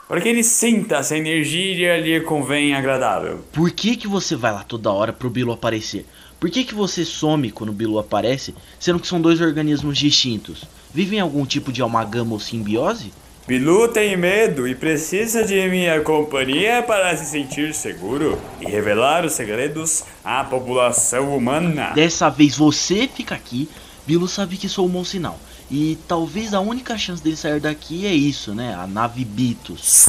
para 0.08 0.22
que 0.22 0.30
ele 0.30 0.44
sinta 0.44 0.98
essa 0.98 1.18
energia 1.18 1.98
lhe 1.98 2.22
convém 2.22 2.74
agradável. 2.74 3.40
Por 3.52 3.70
que, 3.72 3.98
que 3.98 4.08
você 4.08 4.34
vai 4.36 4.54
lá 4.54 4.64
toda 4.64 4.92
hora 4.92 5.12
pro 5.12 5.30
Bilu 5.30 5.52
aparecer? 5.52 6.06
Por 6.40 6.50
que, 6.50 6.64
que 6.64 6.74
você 6.74 7.04
some 7.04 7.52
quando 7.52 7.70
o 7.70 7.74
Bilu 7.74 8.00
aparece, 8.00 8.56
sendo 8.80 9.00
que 9.00 9.08
são 9.08 9.22
dois 9.22 9.42
organismos 9.42 9.98
distintos? 9.98 10.64
Vivem 10.94 11.20
algum 11.20 11.46
tipo 11.46 11.72
de 11.72 11.82
amalgama 11.82 12.34
ou 12.34 12.40
simbiose? 12.40 13.12
Bilu 13.48 13.88
tem 13.88 14.16
medo 14.16 14.68
e 14.68 14.76
precisa 14.76 15.44
de 15.44 15.68
minha 15.68 16.00
companhia 16.02 16.84
para 16.84 17.18
se 17.18 17.26
sentir 17.26 17.74
seguro 17.74 18.40
e 18.62 18.66
revelar 18.66 19.26
os 19.26 19.34
segredos 19.34 20.04
à 20.24 20.44
população 20.44 21.36
humana. 21.36 21.92
Dessa 21.96 22.30
vez 22.30 22.56
você 22.56 23.10
fica 23.12 23.34
aqui, 23.34 23.68
Bilu 24.06 24.28
sabe 24.28 24.58
que 24.58 24.70
sou 24.70 24.86
um 24.86 24.90
bom 24.90 25.04
sinal. 25.04 25.40
E 25.72 25.98
talvez 26.08 26.54
a 26.54 26.60
única 26.60 26.96
chance 26.98 27.24
dele 27.24 27.36
sair 27.36 27.60
daqui 27.60 28.06
é 28.06 28.14
isso, 28.14 28.54
né? 28.54 28.76
A 28.76 28.86
nave 28.86 29.26
Bitos. 29.26 30.08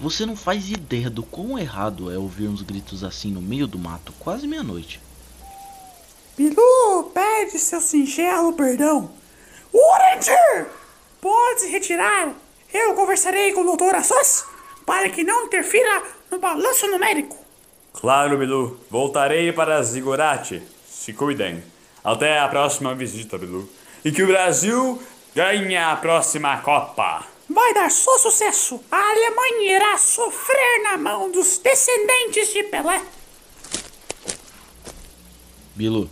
Você 0.00 0.26
não 0.26 0.34
faz 0.34 0.70
ideia 0.70 1.08
do 1.08 1.22
quão 1.22 1.56
errado 1.56 2.12
é 2.12 2.18
ouvir 2.18 2.48
uns 2.48 2.62
gritos 2.62 3.04
assim 3.04 3.30
no 3.30 3.40
meio 3.40 3.66
do 3.68 3.78
mato, 3.78 4.12
quase 4.18 4.46
meia-noite. 4.46 5.00
Bilu, 6.36 7.10
pede 7.14 7.58
seu 7.58 7.80
singelo 7.80 8.52
perdão. 8.52 9.10
Orange! 9.72 10.66
Pode 11.20 11.60
se 11.62 11.68
retirar. 11.68 12.34
Eu 12.72 12.94
conversarei 12.94 13.52
com 13.52 13.62
o 13.62 13.76
Dr. 13.76 13.94
Assos 13.94 14.44
para 14.84 15.08
que 15.08 15.24
não 15.24 15.46
interfira 15.46 16.02
no 16.30 16.38
balanço 16.38 16.86
numérico. 16.88 17.36
Claro, 17.94 18.36
Bilu. 18.36 18.78
Voltarei 18.90 19.50
para 19.52 19.82
Zigurate. 19.82 20.62
Se 20.86 21.14
cuidem. 21.14 21.64
Até 22.04 22.38
a 22.38 22.48
próxima 22.48 22.94
visita, 22.94 23.38
Bilu. 23.38 23.68
E 24.04 24.12
que 24.12 24.22
o 24.22 24.26
Brasil 24.26 25.02
ganhe 25.34 25.76
a 25.76 25.96
próxima 25.96 26.58
Copa. 26.58 27.24
Vai 27.48 27.72
dar 27.72 27.90
só 27.90 28.18
sucesso. 28.18 28.80
A 28.90 29.10
Alemanha 29.10 29.76
irá 29.76 29.96
sofrer 29.96 30.82
na 30.82 30.98
mão 30.98 31.30
dos 31.30 31.58
descendentes 31.58 32.52
de 32.52 32.62
Pelé. 32.64 33.00
Bilu, 35.74 36.08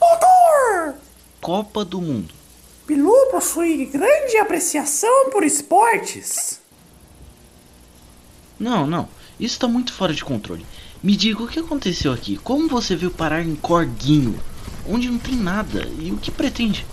Doutor! 0.00 0.94
Copa 1.40 1.84
do 1.84 2.00
Mundo. 2.00 2.34
Bilu 2.86 3.30
possui 3.30 3.86
grande 3.86 4.36
apreciação 4.38 5.30
por 5.30 5.44
esportes. 5.44 6.60
Não, 8.58 8.86
não. 8.86 9.08
Isso 9.38 9.58
tá 9.58 9.68
muito 9.68 9.92
fora 9.92 10.12
de 10.12 10.24
controle. 10.24 10.66
Me 11.02 11.16
diga 11.16 11.42
o 11.42 11.48
que 11.48 11.60
aconteceu 11.60 12.12
aqui. 12.12 12.36
Como 12.36 12.68
você 12.68 12.96
veio 12.96 13.10
parar 13.10 13.42
em 13.42 13.54
Corguinho? 13.54 14.38
Onde 14.88 15.08
não 15.08 15.18
tem 15.18 15.36
nada. 15.36 15.86
E 15.98 16.10
o 16.10 16.16
que 16.16 16.30
pretende? 16.30 16.84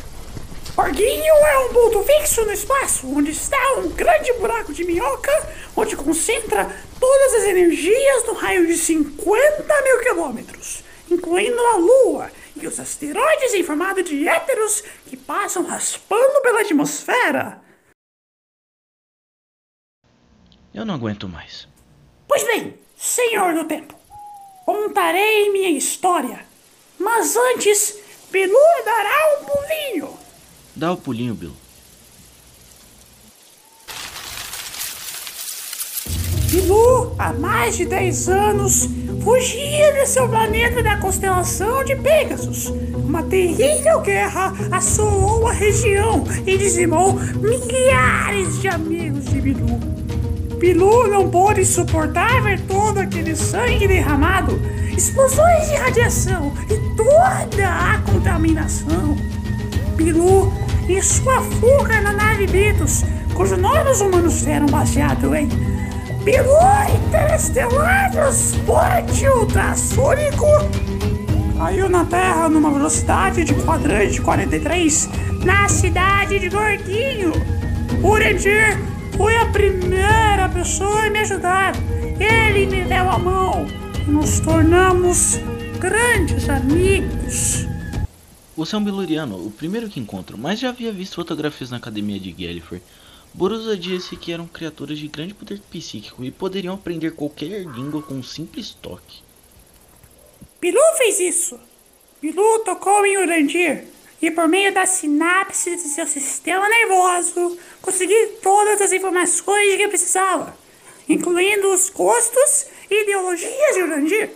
Orguinho 0.77 1.33
é 1.33 1.59
um 1.59 1.73
ponto 1.73 2.03
fixo 2.03 2.45
no 2.45 2.53
espaço, 2.53 3.07
onde 3.07 3.31
está 3.31 3.79
um 3.79 3.89
grande 3.89 4.31
buraco 4.33 4.71
de 4.71 4.83
minhoca, 4.83 5.31
onde 5.75 5.95
concentra 5.95 6.71
todas 6.99 7.33
as 7.33 7.43
energias 7.45 8.27
no 8.27 8.33
raio 8.33 8.67
de 8.67 8.77
50 8.77 9.81
mil 9.83 9.99
quilômetros, 10.03 10.83
incluindo 11.09 11.59
a 11.59 11.77
Lua 11.77 12.31
e 12.63 12.67
os 12.67 12.79
asteroides 12.79 13.53
em 13.53 13.63
formato 13.63 14.03
de 14.03 14.27
héteros 14.27 14.81
que 15.05 15.15
passam 15.15 15.65
raspando 15.65 16.41
pela 16.41 16.61
atmosfera. 16.61 17.61
Eu 20.73 20.85
não 20.85 20.95
aguento 20.95 21.27
mais. 21.27 21.67
Pois 22.27 22.43
bem, 22.43 22.77
senhor 22.95 23.53
do 23.53 23.65
tempo, 23.65 23.95
contarei 24.65 25.51
minha 25.51 25.69
história, 25.69 26.45
mas 26.99 27.35
antes, 27.35 27.99
Bilu 28.29 28.53
dará 28.85 29.39
um 29.39 29.45
pulinho. 29.45 30.19
Dá 30.75 30.91
o 30.91 30.97
pulinho, 30.97 31.33
Bilu. 31.33 31.66
Bilu, 36.67 37.13
há 37.17 37.31
mais 37.31 37.77
de 37.77 37.85
10 37.85 38.27
anos, 38.27 38.89
fugia 39.23 39.93
de 39.93 40.05
seu 40.05 40.27
planeta 40.27 40.83
da 40.83 40.97
constelação 40.97 41.81
de 41.85 41.95
Pegasus. 41.95 42.73
Uma 42.93 43.23
terrível 43.23 44.01
guerra 44.01 44.53
assolou 44.69 45.47
a 45.47 45.53
região 45.53 46.25
e 46.45 46.57
dizimou 46.57 47.13
milhares 47.13 48.59
de 48.59 48.67
amigos 48.67 49.23
de 49.27 49.39
Bilu. 49.39 49.79
Bilu 50.59 51.07
não 51.07 51.29
pôde 51.29 51.65
suportar 51.65 52.41
ver 52.41 52.59
todo 52.67 52.97
aquele 52.97 53.33
sangue 53.33 53.87
derramado, 53.87 54.59
explosões 54.91 55.69
de 55.69 55.75
radiação 55.75 56.51
e 56.69 56.95
toda 56.97 57.69
a 57.69 57.97
contaminação. 57.99 59.15
Bilu 59.95 60.51
e 60.89 61.01
sua 61.01 61.41
fuga 61.41 62.01
na 62.01 62.11
nave 62.11 62.45
Beatles, 62.45 63.05
cujo 63.33 63.55
nome 63.55 63.89
os 63.89 64.01
humanos 64.01 64.45
eram 64.45 64.65
baseado 64.65 65.33
em 65.33 65.76
Bilu 66.27 66.59
Interestelar 67.07 68.11
Transporte 68.11 69.25
Ultrassônico, 69.29 70.45
caiu 71.57 71.87
na 71.87 72.03
Terra 72.03 72.49
numa 72.49 72.69
velocidade 72.69 73.45
de 73.45 73.53
quadrante 73.53 74.21
43 74.21 75.09
na 75.45 75.69
cidade 75.69 76.37
de 76.37 76.49
Gordinho. 76.49 77.31
Urendir 78.03 78.77
foi 79.15 79.37
a 79.37 79.45
primeira 79.45 80.49
pessoa 80.53 81.05
a 81.05 81.09
me 81.09 81.19
ajudar. 81.19 81.71
Ele 82.19 82.65
me 82.65 82.83
deu 82.83 83.09
a 83.09 83.17
mão 83.17 83.65
e 84.05 84.11
nos 84.11 84.41
tornamos 84.41 85.39
grandes 85.79 86.49
amigos. 86.49 87.65
Você 88.57 88.75
é 88.75 88.77
um 88.77 88.83
biluriano, 88.83 89.37
o 89.37 89.49
primeiro 89.49 89.87
que 89.87 89.97
encontro, 89.97 90.37
mas 90.37 90.59
já 90.59 90.69
havia 90.69 90.91
visto 90.91 91.15
fotografias 91.15 91.71
na 91.71 91.77
academia 91.77 92.19
de 92.19 92.33
Gallifrey. 92.33 92.81
Borusa 93.37 93.77
disse 93.77 94.15
que 94.15 94.31
eram 94.31 94.47
criaturas 94.47 94.97
de 94.97 95.07
grande 95.07 95.35
poder 95.35 95.59
psíquico 95.69 96.23
e 96.23 96.31
poderiam 96.31 96.73
aprender 96.73 97.11
qualquer 97.11 97.65
língua 97.67 98.01
com 98.01 98.15
um 98.15 98.23
simples 98.23 98.71
toque. 98.81 99.21
Bilu 100.59 100.81
fez 100.97 101.19
isso. 101.19 101.59
Bilu 102.19 102.59
tocou 102.65 103.05
em 103.05 103.15
Urandir 103.19 103.83
e 104.19 104.31
por 104.31 104.47
meio 104.47 104.73
das 104.73 104.89
sinapses 104.89 105.83
de 105.83 105.89
seu 105.89 106.07
sistema 106.07 106.67
nervoso 106.67 107.59
consegui 107.79 108.39
todas 108.41 108.81
as 108.81 108.91
informações 108.91 109.77
que 109.77 109.87
precisava, 109.87 110.57
incluindo 111.07 111.71
os 111.71 111.91
gostos 111.91 112.65
e 112.89 113.03
ideologias 113.03 113.75
de 113.75 113.83
Urandir. 113.83 114.31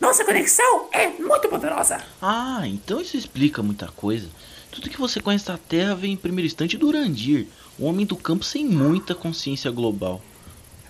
Nossa 0.00 0.24
conexão 0.24 0.88
é 0.90 1.06
muito 1.10 1.48
poderosa. 1.48 2.04
Ah, 2.20 2.62
então 2.64 3.00
isso 3.00 3.16
explica 3.16 3.62
muita 3.62 3.86
coisa. 3.86 4.28
Tudo 4.72 4.90
que 4.90 4.98
você 4.98 5.20
conhece 5.20 5.46
da 5.46 5.56
Terra 5.56 5.94
vem 5.94 6.14
em 6.14 6.16
primeiro 6.16 6.46
instante 6.46 6.76
do 6.76 6.88
Urandir, 6.88 7.46
um 7.78 7.86
homem 7.86 8.06
do 8.06 8.16
campo 8.16 8.44
sem 8.44 8.64
muita 8.64 9.14
consciência 9.14 9.70
global. 9.70 10.20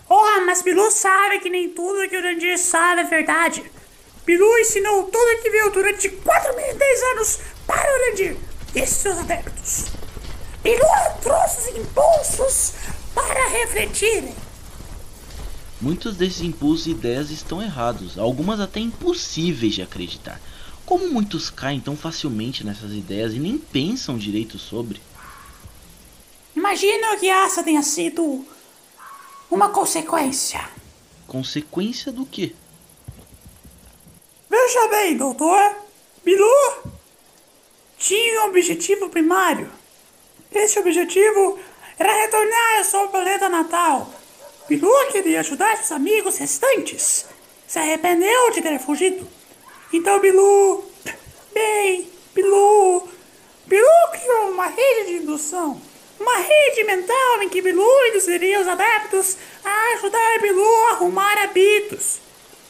O 0.08 0.14
Ah, 0.14 0.42
mas 0.44 0.62
Bilu 0.62 0.90
sabe 0.90 1.38
que 1.38 1.48
nem 1.48 1.70
tudo 1.70 2.08
que 2.08 2.16
o 2.16 2.18
Urandir 2.20 2.58
sabe 2.58 3.02
é 3.02 3.04
verdade. 3.04 3.62
Bilu 4.26 4.58
ensinou 4.58 5.04
tudo 5.04 5.42
que 5.42 5.50
viu 5.50 5.70
durante 5.70 6.08
4.010 6.08 7.12
anos 7.12 7.38
para 7.66 7.90
o 7.90 7.94
Urandir 7.94 8.36
e 8.74 8.86
seus 8.86 9.18
adeptos. 9.18 9.86
Bilu 10.62 10.86
trouxe 11.22 11.70
os 11.70 11.76
impulsos 11.76 12.72
para 13.14 13.48
refletirem. 13.48 14.34
Muitos 15.80 16.16
desses 16.16 16.42
impulsos 16.42 16.86
e 16.86 16.90
ideias 16.90 17.30
estão 17.30 17.60
errados, 17.60 18.16
algumas 18.16 18.60
até 18.60 18.78
impossíveis 18.78 19.74
de 19.74 19.82
acreditar. 19.82 20.40
Como 20.86 21.08
muitos 21.08 21.50
caem 21.50 21.80
tão 21.80 21.96
facilmente 21.96 22.64
nessas 22.64 22.92
ideias 22.92 23.34
e 23.34 23.38
nem 23.38 23.58
pensam 23.58 24.16
direito 24.16 24.58
sobre? 24.58 25.00
Imagino 26.54 27.16
que 27.18 27.28
essa 27.28 27.62
tenha 27.62 27.82
sido 27.82 28.44
uma 29.50 29.70
consequência. 29.70 30.60
Consequência 31.26 32.12
do 32.12 32.26
quê? 32.26 32.54
Veja 34.48 34.88
bem, 34.88 35.16
doutor. 35.16 35.76
Bilu 36.22 36.92
tinha 37.98 38.42
um 38.42 38.48
objetivo 38.48 39.08
primário. 39.08 39.70
Esse 40.52 40.78
objetivo 40.78 41.58
era 41.98 42.12
retornar 42.12 42.78
ao 42.78 42.84
seu 42.84 43.08
planeta 43.08 43.48
natal. 43.48 44.12
Bilu 44.68 44.90
queria 45.10 45.40
ajudar 45.40 45.76
seus 45.78 45.92
amigos 45.92 46.36
restantes. 46.36 47.26
Se 47.66 47.78
arrependeu 47.78 48.50
de 48.50 48.60
ter 48.60 48.78
fugido. 48.78 49.26
Então 49.92 50.20
Bilu. 50.20 50.84
Bem, 51.54 52.10
Bilu. 52.34 53.08
Bilu 53.66 54.10
criou 54.12 54.50
uma 54.50 54.66
rede 54.66 55.12
de 55.12 55.22
indução. 55.22 55.80
Uma 56.22 56.38
rede 56.38 56.84
mental 56.84 57.42
em 57.42 57.48
que 57.48 57.60
Bilu 57.60 57.84
induziria 58.10 58.60
os 58.60 58.68
adeptos 58.68 59.36
a 59.64 59.94
ajudar 59.96 60.38
Bilu 60.40 60.86
a 60.86 60.92
arrumar 60.92 61.36
hábitos. 61.42 62.20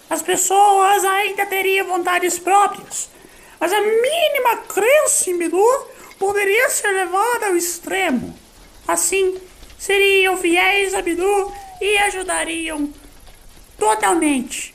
As 0.08 0.22
pessoas 0.22 1.04
ainda 1.04 1.44
teriam 1.44 1.86
vontades 1.86 2.38
próprias, 2.38 3.10
mas 3.60 3.70
a 3.70 3.78
mínima 3.78 4.56
crença 4.66 5.28
em 5.28 5.36
Bilu 5.36 5.86
poderia 6.18 6.70
ser 6.70 6.92
levada 6.92 7.48
ao 7.48 7.56
extremo. 7.56 8.34
Assim, 8.88 9.38
seriam 9.78 10.34
fiéis 10.38 10.94
a 10.94 11.02
Bilu 11.02 11.52
e 11.78 11.98
ajudariam 11.98 12.88
totalmente. 13.78 14.74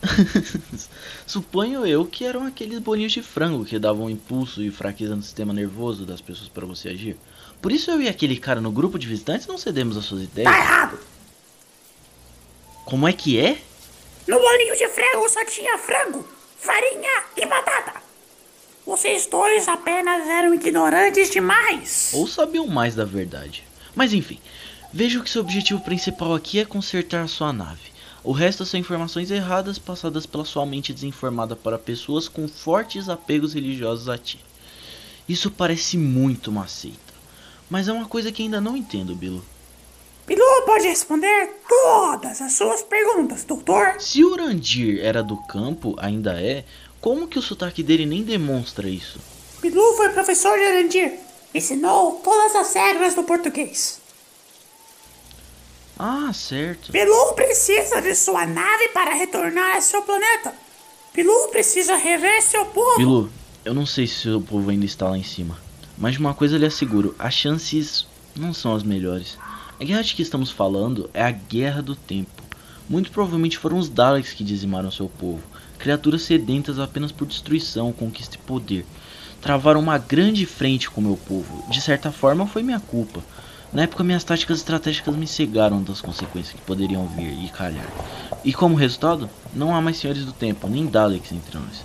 Suponho 1.26 1.84
eu 1.84 2.06
que 2.06 2.24
eram 2.24 2.46
aqueles 2.46 2.78
bolinhos 2.78 3.12
de 3.12 3.22
frango 3.22 3.66
que 3.66 3.78
davam 3.78 4.08
impulso 4.08 4.62
e 4.62 4.70
fraqueza 4.70 5.14
no 5.14 5.22
sistema 5.22 5.52
nervoso 5.52 6.06
das 6.06 6.22
pessoas 6.22 6.48
para 6.48 6.64
você 6.64 6.88
agir. 6.88 7.18
Por 7.60 7.72
isso 7.72 7.90
eu 7.90 8.00
e 8.00 8.08
aquele 8.08 8.36
cara 8.36 8.60
no 8.60 8.70
grupo 8.70 8.98
de 8.98 9.06
visitantes 9.06 9.46
não 9.46 9.58
cedemos 9.58 9.96
às 9.96 10.04
suas 10.04 10.22
ideias. 10.22 10.50
Tá 10.50 10.58
errado! 10.58 10.98
Como 12.84 13.06
é 13.06 13.12
que 13.12 13.38
é? 13.38 13.60
No 14.26 14.38
bolinho 14.38 14.76
de 14.76 14.88
frango 14.88 15.28
só 15.28 15.44
tinha 15.44 15.76
frango, 15.78 16.26
farinha 16.58 17.24
e 17.36 17.44
batata. 17.46 18.00
Vocês 18.86 19.26
dois 19.26 19.68
apenas 19.68 20.26
eram 20.26 20.54
ignorantes 20.54 21.30
demais. 21.30 22.10
Ou 22.14 22.26
sabiam 22.26 22.66
mais 22.66 22.94
da 22.94 23.04
verdade. 23.04 23.64
Mas 23.94 24.14
enfim, 24.14 24.38
vejo 24.92 25.22
que 25.22 25.28
seu 25.28 25.42
objetivo 25.42 25.80
principal 25.80 26.34
aqui 26.34 26.58
é 26.58 26.64
consertar 26.64 27.22
a 27.22 27.28
sua 27.28 27.52
nave. 27.52 27.92
O 28.24 28.32
resto 28.32 28.64
são 28.64 28.80
informações 28.80 29.30
erradas 29.30 29.78
passadas 29.78 30.24
pela 30.24 30.44
sua 30.44 30.64
mente 30.64 30.92
desinformada 30.92 31.54
para 31.54 31.78
pessoas 31.78 32.28
com 32.28 32.48
fortes 32.48 33.08
apegos 33.08 33.54
religiosos 33.54 34.08
a 34.08 34.16
ti. 34.16 34.40
Isso 35.28 35.50
parece 35.50 35.98
muito 35.98 36.50
uma 36.50 36.66
seita. 36.66 37.07
Mas 37.70 37.88
é 37.88 37.92
uma 37.92 38.06
coisa 38.06 38.32
que 38.32 38.42
ainda 38.42 38.60
não 38.60 38.76
entendo, 38.76 39.14
Bilo. 39.14 39.44
Bilu 40.26 40.62
pode 40.66 40.86
responder 40.86 41.50
todas 41.66 42.42
as 42.42 42.52
suas 42.52 42.82
perguntas, 42.82 43.44
doutor. 43.44 43.98
Se 43.98 44.22
o 44.22 44.32
Urandir 44.32 45.00
era 45.02 45.22
do 45.22 45.38
campo, 45.38 45.94
ainda 45.98 46.38
é, 46.38 46.66
como 47.00 47.26
que 47.26 47.38
o 47.38 47.42
sotaque 47.42 47.82
dele 47.82 48.04
nem 48.04 48.22
demonstra 48.22 48.88
isso? 48.88 49.18
Bilu 49.62 49.94
foi 49.96 50.10
professor 50.10 50.58
de 50.58 50.64
Arandir. 50.64 51.18
Ensinou 51.54 52.20
todas 52.22 52.54
as 52.54 52.74
regras 52.74 53.14
do 53.14 53.22
português. 53.22 54.02
Ah, 55.98 56.30
certo. 56.34 56.92
Bilu 56.92 57.32
precisa 57.32 58.02
de 58.02 58.14
sua 58.14 58.46
nave 58.46 58.88
para 58.88 59.14
retornar 59.14 59.76
a 59.76 59.80
seu 59.80 60.02
planeta. 60.02 60.54
Bilu 61.14 61.48
precisa 61.48 61.96
rever 61.96 62.42
seu 62.42 62.66
povo. 62.66 62.98
Bilu, 62.98 63.30
eu 63.64 63.72
não 63.72 63.86
sei 63.86 64.06
se 64.06 64.16
seu 64.16 64.40
povo 64.40 64.70
ainda 64.70 64.84
está 64.84 65.08
lá 65.08 65.16
em 65.16 65.24
cima. 65.24 65.58
Mas 66.00 66.12
de 66.14 66.20
uma 66.20 66.32
coisa 66.32 66.56
lhe 66.56 66.66
asseguro, 66.66 67.14
as 67.18 67.34
chances 67.34 68.06
não 68.36 68.54
são 68.54 68.74
as 68.74 68.84
melhores. 68.84 69.36
A 69.80 69.84
guerra 69.84 70.02
de 70.02 70.14
que 70.14 70.22
estamos 70.22 70.50
falando 70.50 71.10
é 71.12 71.22
a 71.22 71.30
Guerra 71.30 71.82
do 71.82 71.96
Tempo. 71.96 72.42
Muito 72.88 73.10
provavelmente 73.10 73.58
foram 73.58 73.78
os 73.78 73.88
Daleks 73.88 74.32
que 74.32 74.44
dizimaram 74.44 74.90
seu 74.90 75.08
povo. 75.08 75.42
Criaturas 75.78 76.22
sedentas 76.22 76.78
apenas 76.78 77.12
por 77.12 77.26
destruição, 77.26 77.92
conquista 77.92 78.36
e 78.36 78.46
poder. 78.46 78.86
Travaram 79.40 79.80
uma 79.80 79.98
grande 79.98 80.46
frente 80.46 80.88
com 80.88 81.00
meu 81.00 81.16
povo. 81.16 81.64
De 81.70 81.80
certa 81.80 82.10
forma 82.10 82.46
foi 82.46 82.62
minha 82.62 82.80
culpa. 82.80 83.20
Na 83.72 83.82
época 83.82 84.02
minhas 84.02 84.24
táticas 84.24 84.58
estratégicas 84.58 85.14
me 85.14 85.26
cegaram 85.26 85.82
das 85.82 86.00
consequências 86.00 86.54
que 86.54 86.62
poderiam 86.62 87.06
vir 87.08 87.44
e 87.44 87.48
calhar. 87.48 87.86
E 88.44 88.52
como 88.52 88.74
resultado, 88.74 89.28
não 89.54 89.74
há 89.74 89.80
mais 89.80 89.98
Senhores 89.98 90.24
do 90.24 90.32
Tempo, 90.32 90.68
nem 90.68 90.86
Daleks 90.86 91.32
entre 91.32 91.58
nós. 91.58 91.84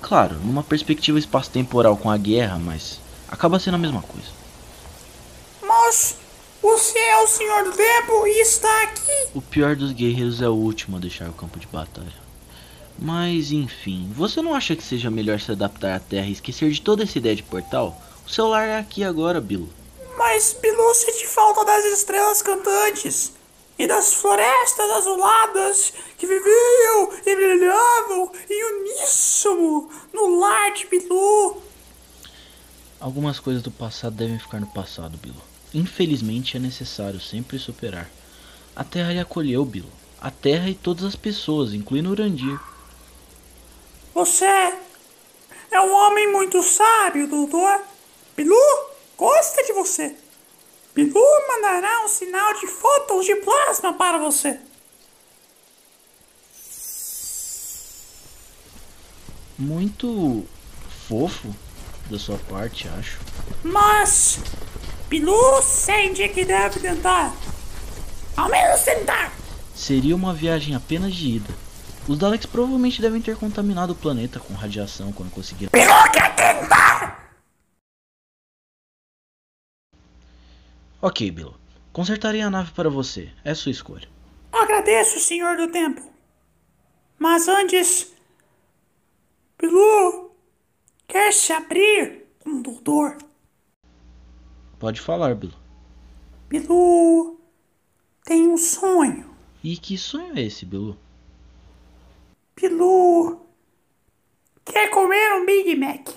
Claro, 0.00 0.36
numa 0.44 0.62
perspectiva 0.62 1.18
espaço-temporal 1.18 1.96
com 1.96 2.10
a 2.10 2.16
guerra, 2.16 2.58
mas 2.58 3.00
acaba 3.34 3.58
sendo 3.58 3.74
a 3.74 3.78
mesma 3.78 4.00
coisa. 4.00 4.28
Mas 5.60 6.16
você 6.62 6.98
é 6.98 7.18
o 7.22 7.26
Senhor 7.26 7.64
do 7.64 7.72
Tempo 7.72 8.26
e 8.26 8.40
está 8.40 8.82
aqui. 8.84 9.28
O 9.34 9.42
pior 9.42 9.76
dos 9.76 9.92
guerreiros 9.92 10.40
é 10.40 10.48
o 10.48 10.54
último 10.54 10.96
a 10.96 11.00
deixar 11.00 11.28
o 11.28 11.32
campo 11.34 11.58
de 11.58 11.66
batalha. 11.66 12.24
Mas 12.98 13.50
enfim, 13.50 14.10
você 14.16 14.40
não 14.40 14.54
acha 14.54 14.76
que 14.76 14.82
seja 14.82 15.10
melhor 15.10 15.40
se 15.40 15.50
adaptar 15.50 15.96
à 15.96 16.00
Terra 16.00 16.26
e 16.26 16.32
esquecer 16.32 16.70
de 16.70 16.80
toda 16.80 17.02
essa 17.02 17.18
ideia 17.18 17.34
de 17.34 17.42
portal? 17.42 18.00
O 18.24 18.30
celular 18.30 18.66
é 18.66 18.78
aqui 18.78 19.02
agora, 19.02 19.40
Bilo. 19.40 19.68
Mas 20.16 20.56
Bilu 20.62 20.94
sente 20.94 21.26
falta 21.26 21.64
das 21.64 21.84
estrelas 21.86 22.40
cantantes 22.40 23.32
e 23.76 23.86
das 23.88 24.14
florestas 24.14 24.90
azuladas 24.90 25.92
que 26.16 26.26
viviam 26.26 27.10
e 27.26 27.34
brilhavam 27.34 28.30
em 28.48 28.64
uníssono 28.72 29.90
no 30.12 30.38
lar 30.38 30.72
de 30.72 30.86
Bilu. 30.86 31.60
Algumas 33.04 33.38
coisas 33.38 33.62
do 33.62 33.70
passado 33.70 34.16
devem 34.16 34.38
ficar 34.38 34.58
no 34.58 34.66
passado, 34.66 35.18
Bilo. 35.18 35.42
Infelizmente 35.74 36.56
é 36.56 36.58
necessário 36.58 37.20
sempre 37.20 37.58
superar. 37.58 38.10
A 38.74 38.82
Terra 38.82 39.12
lhe 39.12 39.20
acolheu, 39.20 39.62
Bilo. 39.62 39.92
A 40.18 40.30
Terra 40.30 40.70
e 40.70 40.74
todas 40.74 41.04
as 41.04 41.14
pessoas, 41.14 41.74
incluindo 41.74 42.08
Urandir. 42.08 42.58
Você 44.14 44.46
é 45.70 45.80
um 45.82 45.92
homem 45.92 46.32
muito 46.32 46.62
sábio, 46.62 47.28
doutor. 47.28 47.82
Bilu 48.34 48.56
gosta 49.18 49.62
de 49.64 49.74
você. 49.74 50.16
Bilu 50.94 51.20
mandará 51.46 52.06
um 52.06 52.08
sinal 52.08 52.54
de 52.54 52.66
fótons 52.66 53.26
de 53.26 53.36
plasma 53.36 53.92
para 53.92 54.16
você. 54.16 54.58
Muito 59.58 60.46
fofo 61.06 61.54
da 62.10 62.18
sua 62.18 62.38
parte, 62.38 62.88
acho. 62.88 63.18
Mas 63.62 64.40
Bilu 65.08 65.62
sente 65.62 66.28
que 66.28 66.44
deve 66.44 66.80
tentar. 66.80 67.34
Ao 68.36 68.48
menos 68.48 68.80
tentar. 68.82 69.32
Seria 69.74 70.14
uma 70.14 70.34
viagem 70.34 70.74
apenas 70.74 71.14
de 71.14 71.36
ida. 71.36 71.54
Os 72.06 72.18
Daleks 72.18 72.46
provavelmente 72.46 73.00
devem 73.00 73.20
ter 73.20 73.36
contaminado 73.36 73.92
o 73.92 73.96
planeta 73.96 74.38
com 74.38 74.54
radiação 74.54 75.12
quando 75.12 75.30
conseguiram. 75.30 75.70
Bilu 75.72 76.12
quer 76.12 76.34
tentar. 76.34 77.30
Ok, 81.00 81.30
Bilo. 81.30 81.54
Consertarei 81.92 82.40
a 82.40 82.50
nave 82.50 82.72
para 82.72 82.90
você. 82.90 83.30
É 83.44 83.54
sua 83.54 83.70
escolha. 83.70 84.08
Agradeço, 84.52 85.20
Senhor 85.20 85.56
do 85.56 85.70
Tempo. 85.70 86.02
Mas 87.18 87.46
antes, 87.46 88.12
Bilu 89.58 90.23
quer 91.06 91.32
se 91.32 91.52
abrir 91.52 92.24
com 92.42 92.50
o 92.50 92.62
doutor. 92.62 93.16
Pode 94.78 95.00
falar, 95.00 95.34
Bilo. 95.34 95.54
Bilu 96.48 97.40
tem 98.24 98.48
um 98.48 98.56
sonho. 98.56 99.34
E 99.62 99.76
que 99.76 99.96
sonho 99.96 100.36
é 100.36 100.42
esse, 100.42 100.66
Bilu? 100.66 100.96
Bilu 102.54 103.40
quer 104.64 104.90
comer 104.90 105.32
um 105.34 105.46
Big 105.46 105.74
Mac. 105.76 106.08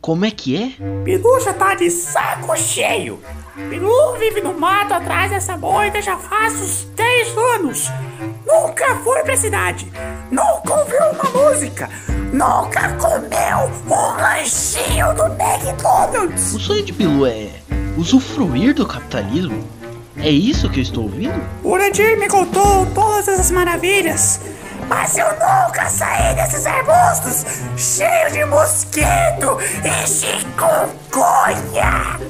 Como 0.00 0.24
é 0.24 0.30
que 0.30 0.56
é? 0.56 0.68
Bilu 1.02 1.40
já 1.40 1.52
tá 1.52 1.74
de 1.74 1.90
saco 1.90 2.56
cheio. 2.56 3.20
Bilu 3.56 4.16
vive 4.18 4.40
no 4.40 4.54
mato 4.54 4.94
atrás 4.94 5.30
dessa 5.30 5.56
moita 5.56 6.00
já 6.00 6.16
faz 6.16 6.54
uns 6.54 6.84
10 6.94 7.36
anos. 7.36 7.88
Nunca 8.48 8.96
foi 9.04 9.22
pra 9.24 9.36
cidade. 9.36 9.92
Nunca 10.30 10.74
ouviu 10.74 10.98
uma 11.12 11.50
música. 11.50 11.90
Nunca 12.32 12.94
comeu 12.94 13.70
um 13.86 14.16
lanchinho 14.16 15.14
do 15.14 15.24
McDonald's. 15.26 16.54
O 16.54 16.58
sonho 16.58 16.82
de 16.82 16.92
Bilu 16.94 17.26
é 17.26 17.50
usufruir 17.98 18.74
do 18.74 18.86
capitalismo? 18.86 19.68
É 20.16 20.30
isso 20.30 20.70
que 20.70 20.80
eu 20.80 20.82
estou 20.82 21.04
ouvindo? 21.04 21.38
O 21.62 21.72
Urandir 21.72 22.18
me 22.18 22.26
contou 22.26 22.86
todas 22.94 23.28
essas 23.28 23.50
maravilhas, 23.50 24.40
mas 24.88 25.16
eu 25.18 25.26
nunca 25.32 25.88
saí 25.88 26.34
desses 26.34 26.66
arbustos 26.66 27.44
cheios 27.76 28.32
de 28.32 28.44
mosquito 28.46 29.58
e 29.84 30.06
chikungunya. 30.06 31.88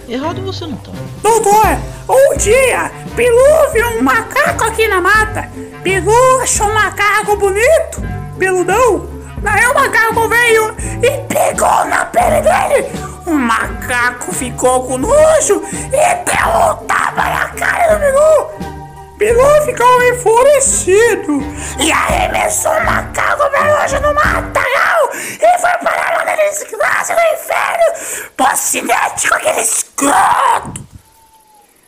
Errado 0.08 0.42
você 0.42 0.66
não 0.66 0.76
tá. 0.76 0.90
Doutor, 1.22 1.78
um 2.08 2.36
dia, 2.36 2.90
Bilu 3.14 3.72
viu 3.72 3.88
um 3.98 4.02
macaco 4.02 4.64
aqui 4.64 4.88
na 4.88 5.00
mata. 5.00 5.48
Bilu 5.82 6.40
achou 6.42 6.68
um 6.68 6.74
macaco 6.74 7.36
bonito, 7.36 8.02
peludão. 8.38 9.08
Daí 9.38 9.66
o 9.66 9.74
macaco 9.74 10.28
veio 10.28 10.74
e 11.02 11.10
pegou 11.28 11.84
na 11.84 12.04
pele 12.06 12.40
dele. 12.42 12.88
O 13.26 13.34
macaco 13.34 14.32
ficou 14.32 14.84
com 14.84 14.98
nojo 14.98 15.62
e 15.72 16.14
deu 16.24 16.48
um 16.48 16.74
tapa 16.86 17.24
na 17.24 17.48
cara 17.50 17.94
do 17.94 18.00
Bilu. 18.00 18.77
Bilu 19.18 19.62
ficou 19.64 20.02
enfurecido 20.04 21.40
e 21.80 21.90
arremessou 21.90 22.70
o 22.70 22.84
macaco 22.84 23.50
veloz 23.50 23.92
no 23.94 24.14
matagal 24.14 25.10
e 25.12 25.58
foi 25.58 25.72
parar 25.82 26.24
na 26.24 26.36
desgraça 26.36 27.16
do 27.16 27.20
inferno 27.34 28.30
pós-cinético, 28.36 29.34
aquele 29.34 29.60
escroto. 29.60 30.86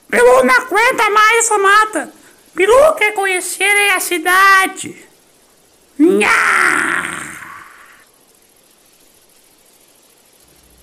Bilu 0.08 0.42
não 0.42 0.56
aguenta 0.56 1.08
mais 1.10 1.38
essa 1.38 1.56
mata. 1.56 2.12
Bilu 2.52 2.94
quer 2.94 3.14
conhecer 3.14 3.92
a 3.94 4.00
cidade. 4.00 5.08
Nha! 5.96 7.29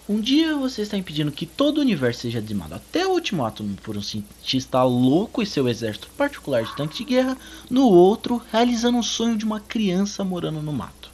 Um 0.10 0.22
dia 0.22 0.56
você 0.56 0.84
está 0.84 0.96
impedindo 0.96 1.34
que 1.34 1.46
todo 1.46 1.80
o 1.80 1.82
universo 1.82 2.22
seja 2.22 2.42
dizimado 2.42 2.74
até 2.74 3.06
o 3.06 3.10
último 3.10 3.46
átomo 3.46 3.76
por 3.84 3.98
um 3.98 4.02
cientista 4.02 4.82
louco 4.82 5.42
e 5.42 5.46
seu 5.46 5.68
exército 5.68 6.08
particular 6.18 6.64
de 6.64 6.74
tanque 6.78 7.00
de 7.00 7.04
guerra, 7.04 7.38
no 7.70 7.90
outro, 7.90 8.42
realizando 8.50 8.98
um 8.98 9.04
sonho 9.04 9.36
de 9.36 9.44
uma 9.44 9.60
criança 9.60 10.24
morando 10.24 10.62
no 10.62 10.72
mato. 10.72 11.12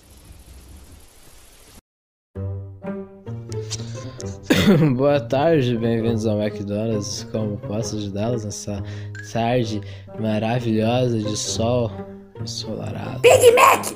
Boa 4.96 5.20
tarde, 5.20 5.76
bem-vindos 5.76 6.28
ao 6.28 6.40
McDonald's. 6.40 7.24
Como 7.32 7.58
posso 7.58 7.98
ajudá-los 7.98 8.46
nessa 8.46 8.84
tarde 9.32 9.82
maravilhosa 10.20 11.18
de 11.18 11.36
sol 11.36 11.92
ensolarado? 12.40 13.22
Big 13.22 13.52
Mac! 13.56 13.88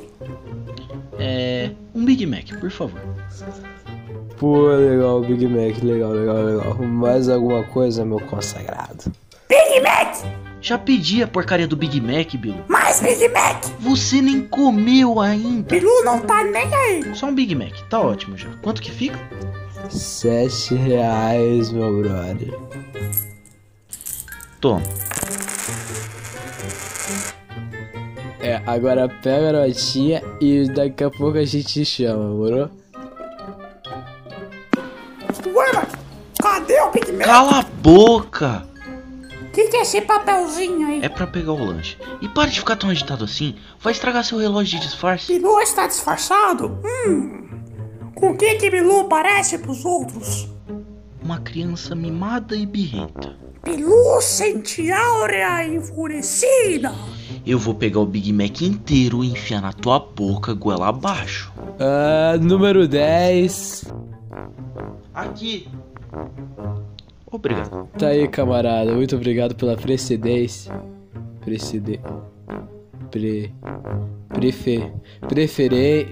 É. 1.19 1.71
Um 1.93 2.03
Big 2.03 2.25
Mac, 2.25 2.49
por 2.60 2.71
favor. 2.71 2.99
Pô, 4.38 4.67
legal, 4.67 5.21
Big 5.21 5.47
Mac, 5.47 5.82
legal, 5.82 6.12
legal, 6.12 6.38
legal. 6.43 6.76
Mais 6.84 7.28
alguma 7.28 7.63
coisa, 7.63 8.06
meu 8.06 8.19
consagrado? 8.19 9.12
Big 9.50 9.82
Mac! 9.82 10.15
Já 10.62 10.78
pedi 10.78 11.23
a 11.23 11.28
porcaria 11.28 11.67
do 11.67 11.76
Big 11.76 12.00
Mac, 12.00 12.36
Bilu. 12.36 12.63
Mais 12.67 13.02
Big 13.02 13.28
Mac! 13.30 13.65
Você 13.80 14.21
nem 14.21 14.43
comeu 14.43 15.19
ainda. 15.19 15.73
Bilu 15.73 16.04
não 16.04 16.19
tá 16.19 16.43
nem 16.43 16.71
aí. 16.71 17.15
Só 17.15 17.28
um 17.28 17.34
Big 17.34 17.56
Mac, 17.56 17.73
tá 17.89 18.00
ótimo 18.00 18.38
já. 18.38 18.50
Quanto 18.62 18.80
que 18.80 18.91
fica? 18.91 19.19
Sete 19.89 20.76
reais, 20.76 21.71
meu 21.71 22.02
brother. 22.02 22.54
Toma. 24.62 24.84
É, 28.39 28.62
agora 28.67 29.10
pega 29.10 29.50
a 29.50 29.67
notinha 29.67 30.21
e 30.39 30.69
daqui 30.69 31.04
a 31.04 31.10
pouco 31.10 31.39
a 31.39 31.45
gente 31.45 31.84
chama, 31.84 32.30
moro? 32.30 32.69
Mac? 37.17 37.25
Cala 37.25 37.60
a 37.60 37.63
boca! 37.63 38.67
O 39.41 39.51
que, 39.51 39.69
que 39.69 39.77
é 39.77 39.82
esse 39.82 40.01
papelzinho 40.01 40.88
aí? 40.88 40.99
É 41.03 41.10
pra 41.10 41.25
pegar 41.25 41.51
o 41.53 41.63
lanche. 41.63 41.97
E 42.21 42.30
para 42.30 42.49
de 42.49 42.60
ficar 42.60 42.75
tão 42.75 42.89
agitado 42.91 43.23
assim. 43.23 43.56
Vai 43.80 43.91
estragar 43.91 44.23
seu 44.23 44.38
relógio 44.38 44.80
de 44.80 44.86
disfarce. 44.86 45.34
Bilu 45.34 45.60
está 45.60 45.88
disfarçado? 45.88 46.80
Hum. 46.86 47.47
Com 48.13 48.32
o 48.32 48.38
que 48.38 48.56
que 48.56 48.69
Bilu 48.69 49.06
parece 49.06 49.58
pros 49.58 49.84
outros? 49.84 50.47
Uma 51.23 51.39
criança 51.39 51.95
mimada 51.95 52.56
e 52.56 52.65
birrenta. 52.65 53.36
Bilu 53.63 54.21
sente 54.21 54.91
áurea 54.91 55.65
enfurecida. 55.65 56.93
Eu 57.45 57.58
vou 57.58 57.73
pegar 57.73 57.99
o 57.99 58.06
Big 58.06 58.32
Mac 58.32 58.62
inteiro 58.62 59.23
e 59.23 59.32
enfiar 59.32 59.62
na 59.62 59.73
tua 59.73 59.99
boca 59.99 60.53
goela 60.53 60.89
abaixo. 60.89 61.51
Ah, 61.80 62.38
número 62.39 62.88
10. 62.88 63.86
Aqui. 65.13 65.67
Obrigado. 67.29 67.89
Tá 67.97 68.07
aí, 68.07 68.27
camarada. 68.27 68.93
Muito 68.93 69.15
obrigado 69.15 69.55
pela 69.55 69.75
precedência. 69.75 70.73
Precede... 71.41 71.99
Pre... 73.11 73.53
Prefe... 74.29 74.91
Preferei... 75.27 76.07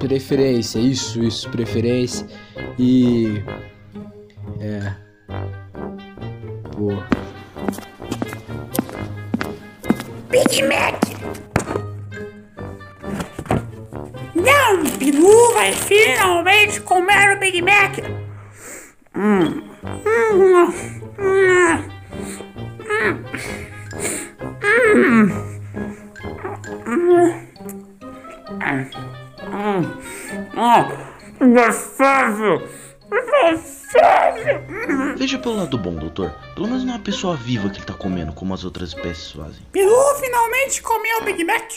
Preferência. 0.00 0.78
Isso, 0.80 1.22
isso. 1.22 1.48
Preferência. 1.50 2.26
E... 2.78 3.42
É... 4.60 4.94
Pô... 6.72 6.90
Big 10.28 10.62
Mac. 10.62 11.00
Não, 14.34 14.82
Bilu 14.98 15.52
vai 15.54 15.72
finalmente 15.72 16.80
comer 16.80 17.36
o 17.36 17.38
Big 17.38 17.62
Mac. 17.62 17.98
Gostoso! 31.54 32.62
Gostoso! 33.10 33.82
Veja 35.16 35.38
pelo 35.38 35.56
lado 35.56 35.76
bom, 35.76 35.94
doutor. 35.94 36.34
Pelo 36.54 36.66
menos 36.66 36.84
não 36.84 36.94
é 36.94 36.96
uma 36.96 37.02
pessoa 37.02 37.36
viva 37.36 37.68
que 37.68 37.78
ele 37.78 37.84
tá 37.84 37.94
comendo, 37.94 38.32
como 38.32 38.54
as 38.54 38.64
outras 38.64 38.90
espécies 38.90 39.32
fazem. 39.32 39.66
Bilu 39.72 40.14
finalmente 40.20 40.82
comeu 40.82 41.18
o 41.18 41.24
Big 41.24 41.44
Mac. 41.44 41.70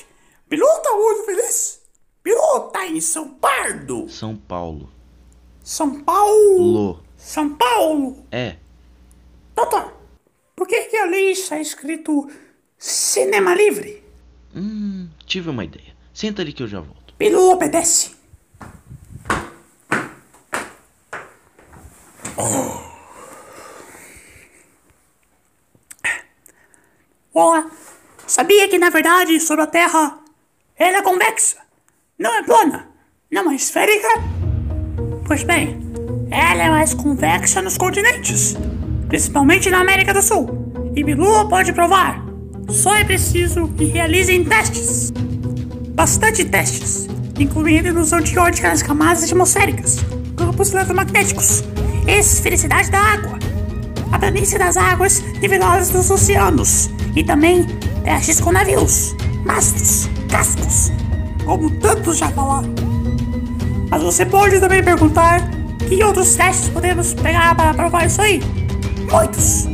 Bilu 0.50 0.66
tá 0.84 0.92
muito 0.96 1.26
feliz. 1.26 1.82
Bilu 2.24 2.70
tá 2.72 2.88
em 2.88 3.02
São 3.02 3.30
Pardo. 3.30 4.08
São 4.10 4.36
Paulo. 4.36 4.90
São 5.64 6.02
Paulo. 6.02 6.58
Lô. 6.58 7.05
São 7.26 7.56
Paulo. 7.56 8.24
É. 8.32 8.56
Doutor, 9.56 9.92
por 10.56 10.68
que 10.68 10.80
que 10.84 10.96
ali 10.96 11.32
está 11.32 11.60
escrito 11.60 12.30
Cinema 12.78 13.56
Livre? 13.56 14.04
Hum, 14.56 15.10
tive 15.26 15.50
uma 15.50 15.66
ideia. 15.66 15.96
Senta 16.14 16.44
ali 16.44 16.54
que 16.54 16.62
eu 16.62 16.68
já 16.68 16.80
volto. 16.80 17.16
Bilu 17.18 17.50
obedece. 17.50 18.14
Olá, 27.34 27.70
sabia 28.28 28.70
que 28.70 28.78
na 28.78 28.92
verdade 28.92 29.40
sobre 29.40 29.64
a 29.64 29.68
Terra 29.68 30.20
ela 30.78 30.98
é 30.98 31.02
convexa, 31.02 31.58
não 32.20 32.34
é 32.36 32.44
plana, 32.44 32.88
não 33.32 33.50
é 33.50 33.56
esférica? 33.56 34.08
Pois 35.28 35.44
bem, 35.44 35.85
ela 36.30 36.64
é 36.64 36.70
mais 36.70 36.94
convexa 36.94 37.62
nos 37.62 37.78
continentes, 37.78 38.58
principalmente 39.08 39.70
na 39.70 39.80
América 39.80 40.14
do 40.14 40.22
Sul. 40.22 40.94
E 40.96 41.04
Bilu 41.04 41.48
pode 41.48 41.74
provar. 41.74 42.26
Só 42.70 42.96
é 42.96 43.04
preciso 43.04 43.68
que 43.70 43.86
realizem 43.86 44.44
testes. 44.44 45.12
Bastante 45.94 46.44
testes, 46.44 47.08
incluindo 47.40 47.90
ilusão 47.90 48.20
de 48.20 48.38
ótica 48.38 48.70
nas 48.70 48.82
camadas 48.82 49.24
atmosféricas, 49.24 49.98
campos 50.36 50.74
eletromagnéticos, 50.74 51.64
esfericidade 52.08 52.90
da 52.90 53.00
água, 53.00 53.40
a 54.12 54.20
planície 54.20 54.58
das 54.58 54.78
águas 54.78 55.22
niveladas 55.42 55.90
dos 55.90 56.10
oceanos 56.10 56.90
e 57.16 57.24
também 57.24 57.66
testes 58.04 58.42
com 58.42 58.52
navios, 58.52 59.16
mastros, 59.46 60.10
cascos, 60.30 60.92
como 61.46 61.70
tantos 61.80 62.18
já 62.18 62.30
falaram. 62.30 62.74
Mas 63.90 64.02
você 64.02 64.26
pode 64.26 64.60
também 64.60 64.84
perguntar 64.84 65.55
que 65.88 66.04
outros 66.04 66.36
testes 66.36 66.70
podemos 66.70 67.14
pegar 67.14 67.56
para 67.56 67.74
provar 67.74 68.06
isso 68.06 68.22
aí? 68.22 68.42
Muitos! 69.12 69.68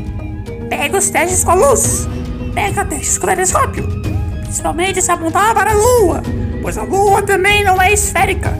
Pega 0.69 0.97
os 0.97 1.09
testes 1.09 1.43
com 1.43 1.51
a 1.51 1.55
luz, 1.55 2.07
pega 2.53 2.85
testes 2.85 3.17
com 3.17 3.25
o 3.25 3.29
telescópio, 3.29 3.87
principalmente 4.43 5.01
se 5.01 5.11
apontar 5.11 5.53
para 5.53 5.71
a 5.71 5.73
Lua, 5.73 6.21
pois 6.61 6.77
a 6.77 6.83
Lua 6.83 7.21
também 7.21 7.63
não 7.63 7.81
é 7.81 7.91
esférica, 7.91 8.53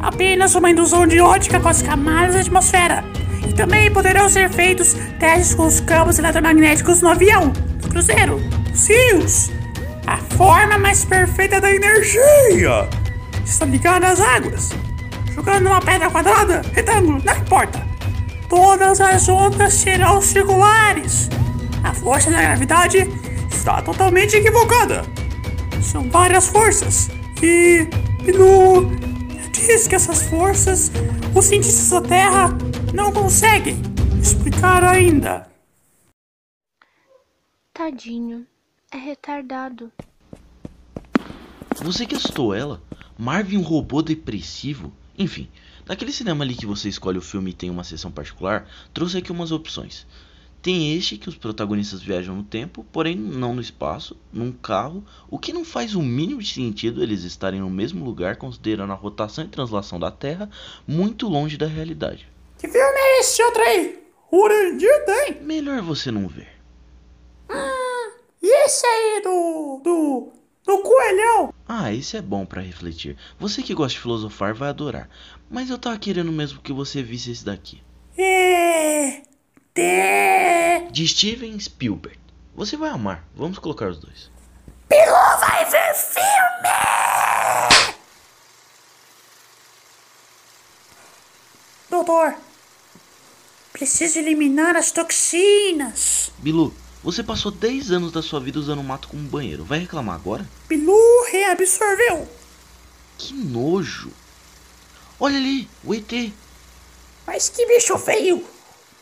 apenas 0.00 0.54
uma 0.54 0.70
indução 0.70 1.06
de 1.06 1.20
ótica 1.20 1.60
com 1.60 1.68
as 1.68 1.82
camadas 1.82 2.34
da 2.34 2.40
atmosfera. 2.40 3.04
E 3.48 3.52
também 3.52 3.90
poderão 3.90 4.28
ser 4.28 4.50
feitos 4.50 4.94
testes 5.18 5.54
com 5.54 5.66
os 5.66 5.80
campos 5.80 6.18
eletromagnéticos 6.18 7.00
no 7.00 7.08
avião, 7.08 7.52
no 7.82 7.88
cruzeiro, 7.88 8.40
os 8.72 8.88
rios. 8.88 9.50
A 10.06 10.18
forma 10.18 10.78
mais 10.78 11.04
perfeita 11.04 11.60
da 11.60 11.72
energia 11.72 12.88
está 13.44 13.64
ligada 13.64 14.08
às 14.08 14.20
águas. 14.20 14.70
Jogando 15.36 15.66
uma 15.66 15.82
pedra 15.82 16.10
quadrada, 16.10 16.62
retângulo, 16.72 17.22
não 17.22 17.36
importa. 17.36 17.86
Todas 18.48 19.02
as 19.02 19.28
ondas 19.28 19.74
serão 19.74 20.18
circulares. 20.22 21.28
A 21.84 21.92
força 21.92 22.30
da 22.30 22.40
gravidade 22.40 23.06
está 23.50 23.82
totalmente 23.82 24.34
equivocada. 24.34 25.02
São 25.82 26.08
várias 26.08 26.48
forças. 26.48 27.10
E 27.42 27.86
Bilu 28.24 28.90
diz 29.52 29.86
que 29.86 29.94
essas 29.94 30.22
forças 30.22 30.90
os 31.34 31.44
cientistas 31.44 31.90
da 31.90 32.00
Terra 32.00 32.48
não 32.94 33.12
conseguem 33.12 33.76
explicar 34.18 34.82
ainda. 34.82 35.46
Tadinho. 37.74 38.46
É 38.90 38.96
retardado. 38.96 39.92
Você 41.82 42.06
que 42.06 42.14
assustou 42.14 42.54
ela? 42.54 42.80
Marvin 43.18 43.58
um 43.58 43.62
robô 43.62 44.00
depressivo? 44.00 44.90
Enfim, 45.18 45.48
naquele 45.86 46.12
cinema 46.12 46.44
ali 46.44 46.54
que 46.54 46.66
você 46.66 46.88
escolhe 46.88 47.18
o 47.18 47.22
filme 47.22 47.50
e 47.50 47.54
tem 47.54 47.70
uma 47.70 47.84
sessão 47.84 48.10
particular, 48.10 48.68
trouxe 48.92 49.18
aqui 49.18 49.32
umas 49.32 49.52
opções. 49.52 50.06
Tem 50.60 50.96
este 50.96 51.16
que 51.16 51.28
os 51.28 51.36
protagonistas 51.36 52.02
viajam 52.02 52.34
no 52.34 52.42
tempo, 52.42 52.84
porém 52.90 53.14
não 53.14 53.54
no 53.54 53.60
espaço, 53.60 54.16
num 54.32 54.50
carro, 54.50 55.04
o 55.30 55.38
que 55.38 55.52
não 55.52 55.64
faz 55.64 55.94
o 55.94 56.02
mínimo 56.02 56.42
de 56.42 56.52
sentido 56.52 57.02
eles 57.02 57.22
estarem 57.22 57.60
no 57.60 57.70
mesmo 57.70 58.04
lugar 58.04 58.36
considerando 58.36 58.92
a 58.92 58.96
rotação 58.96 59.44
e 59.44 59.48
translação 59.48 60.00
da 60.00 60.10
Terra 60.10 60.50
muito 60.86 61.28
longe 61.28 61.56
da 61.56 61.66
realidade. 61.66 62.28
Que 62.58 62.66
filme 62.66 62.98
é 62.98 63.20
esse 63.20 63.42
outro 63.42 63.62
aí? 63.62 64.02
Urandir 64.32 65.04
tem. 65.04 65.40
Melhor 65.42 65.80
você 65.82 66.10
não 66.10 66.26
ver. 66.26 66.48
E 68.42 68.64
esse 68.64 68.86
aí 68.86 69.22
do. 69.22 69.80
do. 69.82 70.32
Do 70.66 70.78
coelhão? 70.78 71.54
Ah, 71.68 71.92
esse 71.92 72.16
é 72.16 72.20
bom 72.20 72.44
pra 72.44 72.60
refletir. 72.60 73.16
Você 73.38 73.62
que 73.62 73.72
gosta 73.72 73.94
de 73.94 74.00
filosofar 74.00 74.52
vai 74.52 74.68
adorar. 74.68 75.08
Mas 75.48 75.70
eu 75.70 75.78
tava 75.78 75.96
querendo 75.96 76.32
mesmo 76.32 76.60
que 76.60 76.72
você 76.72 77.02
visse 77.02 77.30
esse 77.30 77.44
daqui. 77.44 77.80
É. 78.18 79.22
De. 79.74 80.90
De 80.90 81.06
Steven 81.06 81.58
Spielberg. 81.60 82.18
Você 82.54 82.76
vai 82.76 82.90
amar. 82.90 83.24
Vamos 83.34 83.58
colocar 83.58 83.88
os 83.88 83.98
dois. 83.98 84.30
Bilu 84.88 85.38
vai 85.40 85.64
ver 85.66 85.94
filme! 85.94 86.26
Doutor, 91.88 92.34
preciso 93.72 94.18
eliminar 94.18 94.76
as 94.76 94.90
toxinas. 94.90 96.32
Bilu, 96.38 96.74
você 97.06 97.22
passou 97.22 97.52
10 97.52 97.92
anos 97.92 98.10
da 98.10 98.20
sua 98.20 98.40
vida 98.40 98.58
usando 98.58 98.80
o 98.80 98.84
mato 98.84 99.06
como 99.06 99.22
banheiro. 99.28 99.64
Vai 99.64 99.78
reclamar 99.78 100.16
agora? 100.16 100.44
Bilu 100.68 101.24
reabsorveu. 101.30 102.28
Que 103.16 103.32
nojo. 103.32 104.10
Olha 105.20 105.36
ali, 105.36 105.68
o 105.84 105.94
ET. 105.94 106.32
Mas 107.24 107.48
que 107.48 107.64
bicho 107.64 107.96
feio! 107.96 108.44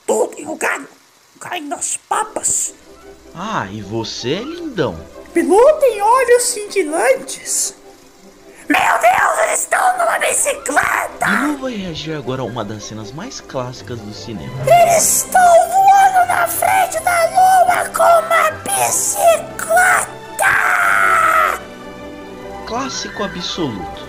Todo 0.07 0.39
enrugado, 0.39 0.87
caindo 1.41 1.75
as 1.75 1.97
papas. 1.97 2.75
Ah, 3.35 3.69
e 3.73 3.81
você 3.81 4.35
é 4.35 4.43
lindão. 4.43 5.03
Bilu 5.33 5.59
tem 5.81 6.03
olhos 6.03 6.43
cintilantes. 6.43 7.75
Meu 8.69 8.99
Deus, 9.01 9.39
eles 9.45 9.61
estão 9.61 9.97
numa 9.97 10.19
bicicleta! 10.19 11.27
Bilu 11.27 11.57
vai 11.57 11.75
reagir 11.75 12.13
agora 12.13 12.43
a 12.43 12.45
uma 12.45 12.67
das 12.67 12.85
cenas 12.85 13.11
mais 13.13 13.41
clássicas 13.41 13.99
do 13.99 14.13
cinema. 14.13 14.53
Eles 14.71 15.25
estão 15.25 15.84
na 16.35 16.49
frente 16.49 16.99
da 17.05 17.27
lua 17.31 17.89
com 17.91 18.03
uma 18.03 18.51
bicicleta! 18.65 20.05
Clássico 22.67 23.23
absoluto. 23.23 24.03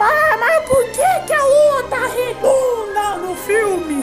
Ah, 0.00 0.36
mas 0.40 0.64
por 0.66 0.82
que, 0.86 1.26
que 1.26 1.32
a 1.34 1.44
lua 1.44 1.82
tá 1.90 2.06
redonda 2.06 3.16
no 3.18 3.36
filme? 3.36 4.02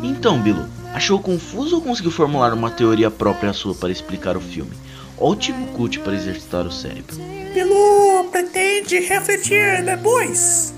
Então, 0.00 0.40
Bilu, 0.40 0.68
achou 0.94 1.18
confuso 1.18 1.76
ou 1.76 1.82
conseguiu 1.82 2.12
formular 2.12 2.54
uma 2.54 2.70
teoria 2.70 3.10
própria 3.10 3.52
sua 3.52 3.74
para 3.74 3.90
explicar 3.90 4.36
o 4.36 4.40
filme? 4.40 4.70
Ótimo 5.18 5.66
cut 5.72 5.98
para 5.98 6.14
exercitar 6.14 6.64
o 6.64 6.70
cérebro. 6.70 7.16
Bilu 7.52 8.28
pretende 8.30 9.00
refletir 9.00 9.84
depois. 9.84 10.77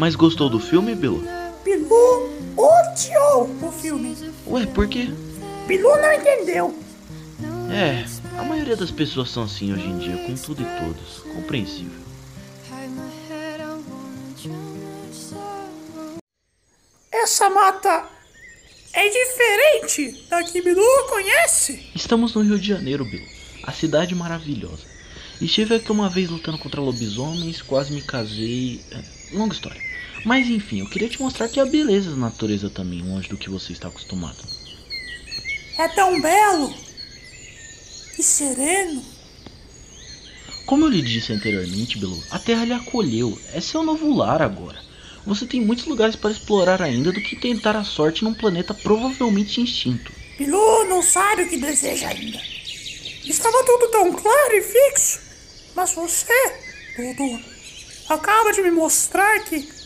Mas 0.00 0.14
gostou 0.14 0.48
do 0.48 0.58
filme, 0.58 0.94
Bilu? 0.94 1.22
Bilu 1.62 2.30
odiou 2.56 3.50
o 3.60 3.70
filme. 3.70 4.16
Ué, 4.46 4.64
por 4.64 4.88
quê? 4.88 5.10
Bilu 5.66 5.94
não 5.94 6.12
entendeu. 6.14 6.74
É, 7.70 8.06
a 8.38 8.42
maioria 8.42 8.74
das 8.74 8.90
pessoas 8.90 9.28
são 9.28 9.42
assim 9.42 9.74
hoje 9.74 9.86
em 9.86 9.98
dia, 9.98 10.16
com 10.24 10.34
tudo 10.34 10.62
e 10.62 10.64
todos. 10.64 11.18
Compreensível. 11.34 12.00
Essa 17.12 17.50
mata 17.50 18.08
é 18.94 19.06
diferente 19.06 20.26
da 20.30 20.42
que 20.42 20.62
Bilu 20.62 20.82
conhece. 21.10 21.90
Estamos 21.94 22.32
no 22.32 22.40
Rio 22.40 22.58
de 22.58 22.66
Janeiro, 22.66 23.04
Bilu. 23.04 23.26
A 23.64 23.72
cidade 23.72 24.14
maravilhosa. 24.14 24.88
Estive 25.42 25.74
aqui 25.74 25.92
uma 25.92 26.08
vez 26.08 26.30
lutando 26.30 26.56
contra 26.56 26.80
lobisomens, 26.80 27.60
quase 27.60 27.92
me 27.92 28.00
casei. 28.00 28.80
É, 28.90 29.36
longa 29.36 29.52
história. 29.52 29.89
Mas 30.24 30.48
enfim, 30.48 30.80
eu 30.80 30.88
queria 30.88 31.08
te 31.08 31.20
mostrar 31.20 31.48
que 31.48 31.60
há 31.60 31.64
beleza 31.64 32.10
na 32.10 32.16
natureza 32.16 32.68
também, 32.68 33.02
longe 33.02 33.28
do 33.28 33.36
que 33.36 33.48
você 33.48 33.72
está 33.72 33.88
acostumado. 33.88 34.38
É 35.78 35.88
tão 35.88 36.20
belo 36.20 36.74
e 38.18 38.22
sereno. 38.22 39.02
Como 40.66 40.84
eu 40.84 40.88
lhe 40.88 41.02
disse 41.02 41.32
anteriormente, 41.32 41.98
Bilu, 41.98 42.22
a 42.30 42.38
Terra 42.38 42.64
lhe 42.64 42.72
acolheu. 42.72 43.36
É 43.52 43.60
seu 43.60 43.82
novo 43.82 44.14
lar 44.14 44.42
agora. 44.42 44.78
Você 45.26 45.46
tem 45.46 45.60
muitos 45.60 45.86
lugares 45.86 46.16
para 46.16 46.30
explorar 46.30 46.80
ainda 46.80 47.12
do 47.12 47.20
que 47.20 47.34
tentar 47.36 47.76
a 47.76 47.84
sorte 47.84 48.22
num 48.22 48.34
planeta 48.34 48.72
provavelmente 48.72 49.62
extinto. 49.62 50.12
Bilu 50.38 50.84
não 50.84 51.02
sabe 51.02 51.42
o 51.42 51.48
que 51.48 51.56
deseja 51.56 52.08
ainda. 52.08 52.40
Estava 53.24 53.64
tudo 53.64 53.88
tão 53.90 54.12
claro 54.12 54.54
e 54.54 54.62
fixo. 54.62 55.20
Mas 55.74 55.92
você, 55.94 56.52
Dudu, 56.96 57.40
acaba 58.08 58.52
de 58.52 58.62
me 58.62 58.70
mostrar 58.70 59.40
que 59.44 59.79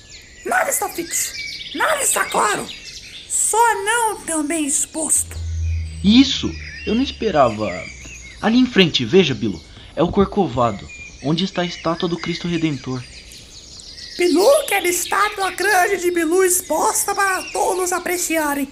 nada 0.44 0.70
está 0.70 0.88
fixo. 0.88 1.32
Nada 1.74 2.02
está 2.02 2.24
claro. 2.26 2.66
Só 3.28 3.84
não 3.84 4.20
também 4.20 4.66
exposto. 4.66 5.36
Isso 6.02 6.50
eu 6.86 6.94
não 6.94 7.02
esperava. 7.02 7.70
Ali 8.40 8.58
em 8.58 8.66
frente, 8.66 9.04
veja, 9.04 9.34
Bilu, 9.34 9.60
é 9.96 10.02
o 10.02 10.10
Corcovado, 10.12 10.86
onde 11.22 11.44
está 11.44 11.62
a 11.62 11.66
estátua 11.66 12.08
do 12.08 12.18
Cristo 12.18 12.46
Redentor. 12.46 13.02
Bilu 14.18 14.46
quer 14.68 14.84
estátua 14.84 15.50
grande 15.50 16.02
de 16.02 16.10
Bilu 16.10 16.44
exposta 16.44 17.14
para 17.14 17.42
todos 17.50 17.92
apreciarem. 17.92 18.68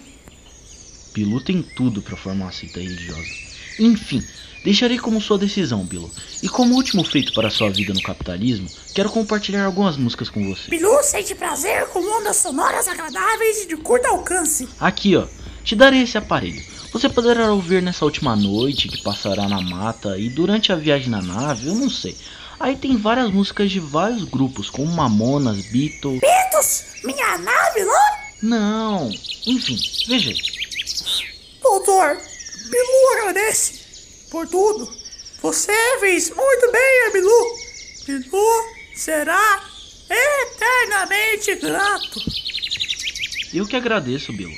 Bilu 1.12 1.42
tem 1.42 1.62
tudo 1.62 2.00
para 2.00 2.16
formar 2.16 2.44
uma 2.44 2.52
seita 2.52 2.80
religiosa. 2.80 3.30
Enfim, 3.78 4.22
deixarei 4.64 4.98
como 4.98 5.20
sua 5.20 5.38
decisão, 5.38 5.84
Bilu. 5.84 6.10
E 6.42 6.48
como 6.48 6.74
último 6.74 7.04
feito 7.04 7.32
para 7.32 7.50
sua 7.50 7.70
vida 7.70 7.92
no 7.92 8.02
capitalismo, 8.02 8.68
quero 8.94 9.10
compartilhar 9.10 9.64
algumas 9.64 9.96
músicas 9.96 10.28
com 10.28 10.48
você. 10.48 10.70
Bilu 10.70 11.02
sente 11.02 11.34
prazer 11.34 11.86
com 11.88 12.00
ondas 12.00 12.36
sonoras 12.36 12.88
agradáveis 12.88 13.62
e 13.62 13.66
de 13.66 13.76
curto 13.76 14.06
alcance. 14.06 14.68
Aqui, 14.78 15.16
ó, 15.16 15.26
te 15.64 15.74
darei 15.74 16.02
esse 16.02 16.16
aparelho. 16.16 16.62
Você 16.92 17.08
poderá 17.08 17.52
ouvir 17.52 17.82
nessa 17.82 18.04
última 18.04 18.36
noite 18.36 18.88
que 18.88 19.02
passará 19.02 19.48
na 19.48 19.60
mata 19.60 20.18
e 20.18 20.28
durante 20.28 20.72
a 20.72 20.76
viagem 20.76 21.08
na 21.08 21.22
nave, 21.22 21.68
eu 21.68 21.74
não 21.74 21.88
sei. 21.88 22.16
Aí 22.60 22.76
tem 22.76 22.96
várias 22.96 23.30
músicas 23.30 23.70
de 23.70 23.80
vários 23.80 24.24
grupos, 24.24 24.70
como 24.70 24.92
Mamonas, 24.92 25.66
Beatles. 25.66 26.20
Beatles? 26.20 26.84
Minha 27.02 27.38
nave 27.38 27.84
lá? 27.84 28.22
Não, 28.42 29.10
enfim, 29.46 29.76
veja 30.06 30.30
aí. 30.30 30.38
Doutor, 31.62 32.18
Bilu 32.70 33.18
agradece 33.18 33.81
por 34.32 34.48
tudo. 34.48 34.88
Você 35.42 35.72
fez 36.00 36.34
muito 36.34 36.72
bem, 36.72 37.12
Bilu. 37.12 37.54
Bilu 38.06 38.46
será 38.94 39.62
eternamente 40.08 41.54
grato. 41.56 42.20
Eu 43.52 43.66
que 43.66 43.76
agradeço, 43.76 44.32
Bilu. 44.32 44.54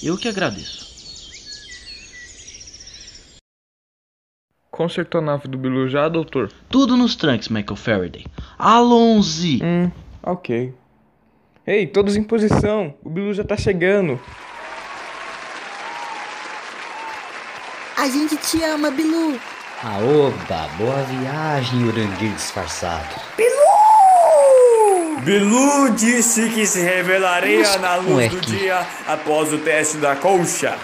Eu 0.00 0.16
que 0.16 0.28
agradeço. 0.28 0.86
Consertou 4.70 5.20
a 5.20 5.24
nave 5.24 5.48
do 5.48 5.58
Bilu 5.58 5.88
já, 5.88 6.08
doutor? 6.08 6.52
Tudo 6.68 6.96
nos 6.96 7.16
tranques, 7.16 7.48
Michael 7.48 7.74
Faraday. 7.74 8.24
Alonze! 8.56 9.60
Hum, 9.60 9.90
ok. 10.22 10.72
Ei, 11.66 11.84
todos 11.88 12.14
em 12.14 12.22
posição. 12.22 12.94
O 13.02 13.10
Bilu 13.10 13.34
já 13.34 13.42
tá 13.42 13.56
chegando. 13.56 14.20
A 17.98 18.08
gente 18.08 18.36
te 18.36 18.62
ama, 18.62 18.90
Bilu. 18.90 19.38
Ah, 19.82 19.98
opa, 19.98 20.68
boa 20.76 21.02
viagem, 21.04 21.84
Urandir 21.84 22.32
disfarçado. 22.34 23.14
Bilu! 23.36 25.20
Bilu 25.22 25.90
disse 25.90 26.48
que 26.50 26.66
se 26.66 26.80
revelaria 26.80 27.58
Mas 27.60 27.80
na 27.80 27.96
luz 27.96 28.24
é 28.24 28.28
do 28.28 28.40
que- 28.40 28.46
dia 28.56 28.86
após 29.06 29.52
o 29.52 29.58
teste 29.58 29.98
da 29.98 30.16
colcha. 30.16 30.76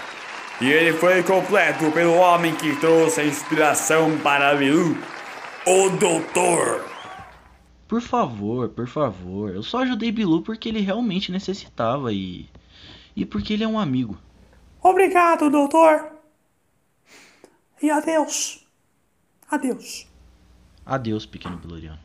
E 0.61 0.71
ele 0.71 0.93
foi 0.99 1.23
completo 1.23 1.91
pelo 1.91 2.15
homem 2.15 2.55
que 2.55 2.77
trouxe 2.77 3.21
a 3.21 3.25
inspiração 3.25 4.17
para 4.19 4.55
Bilu, 4.55 4.97
o 5.67 5.89
Doutor. 5.91 6.85
Por 7.89 8.01
favor, 8.01 8.69
por 8.71 8.87
favor. 8.89 9.51
Eu 9.55 9.63
só 9.63 9.79
ajudei 9.83 10.11
Bilu 10.13 10.43
porque 10.43 10.69
ele 10.69 10.81
realmente 10.81 11.31
necessitava 11.33 12.13
e. 12.13 12.47
E 13.17 13.25
porque 13.25 13.53
ele 13.53 13.63
é 13.65 13.69
um 13.69 13.79
amigo. 13.79 14.17
Obrigado, 14.83 15.49
doutor. 15.51 16.07
E 17.85 17.91
adeus. 17.91 18.67
Adeus. 19.51 20.07
Adeus, 20.87 21.27
pequeno 21.27 21.59
Biloriano. 21.59 22.01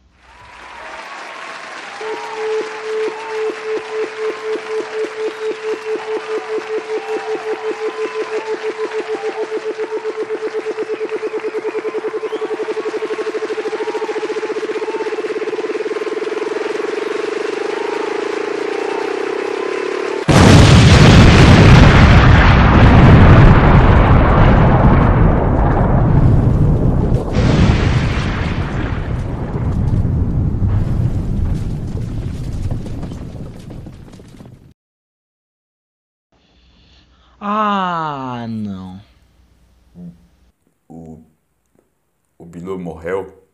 O 42.50 42.52
Bilu 42.52 42.80
morreu. 42.80 43.48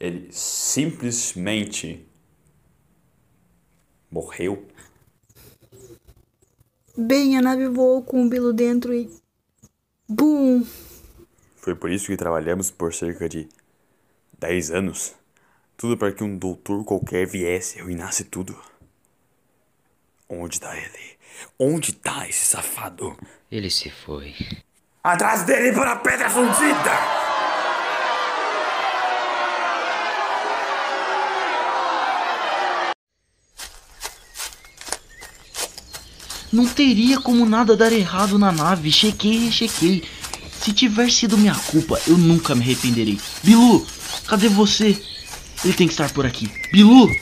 Ele 0.00 0.32
simplesmente. 0.32 2.08
Morreu. 4.10 4.66
Bem, 6.96 7.36
a 7.36 7.42
nave 7.42 7.68
voou 7.68 8.02
com 8.02 8.24
o 8.24 8.28
Bilo 8.30 8.54
dentro 8.54 8.94
e. 8.94 9.10
Bum! 10.08 10.64
Foi 11.56 11.74
por 11.74 11.90
isso 11.90 12.06
que 12.06 12.16
trabalhamos 12.16 12.70
por 12.70 12.94
cerca 12.94 13.28
de 13.28 13.46
10 14.38 14.70
anos. 14.70 15.14
Tudo 15.76 15.94
para 15.94 16.10
que 16.10 16.24
um 16.24 16.38
doutor 16.38 16.82
qualquer 16.86 17.26
viesse 17.26 17.76
e 17.76 17.80
arruinasse 17.82 18.24
tudo. 18.24 18.58
Onde 20.26 20.58
tá 20.58 20.74
ele? 20.74 21.18
Onde 21.58 21.92
tá 21.92 22.26
esse 22.26 22.46
safado? 22.46 23.14
Ele 23.50 23.68
se 23.68 23.90
foi. 23.90 24.34
Atrás 25.02 25.44
dele 25.44 25.72
para 25.72 25.92
a 25.92 25.96
pedra 25.96 26.28
fundida! 26.28 27.18
Não 36.52 36.66
teria 36.66 37.20
como 37.20 37.46
nada 37.46 37.76
dar 37.76 37.92
errado 37.92 38.38
na 38.38 38.50
nave. 38.50 38.90
Chequei 38.90 39.48
e 39.48 39.52
chequei. 39.52 40.04
Se 40.60 40.72
tiver 40.72 41.10
sido 41.10 41.38
minha 41.38 41.54
culpa, 41.54 42.00
eu 42.06 42.16
nunca 42.18 42.54
me 42.54 42.62
arrependerei. 42.62 43.20
Bilu, 43.42 43.86
cadê 44.26 44.48
você? 44.48 45.00
Ele 45.64 45.74
tem 45.74 45.86
que 45.86 45.92
estar 45.92 46.10
por 46.10 46.26
aqui. 46.26 46.50
Bilu! 46.72 47.14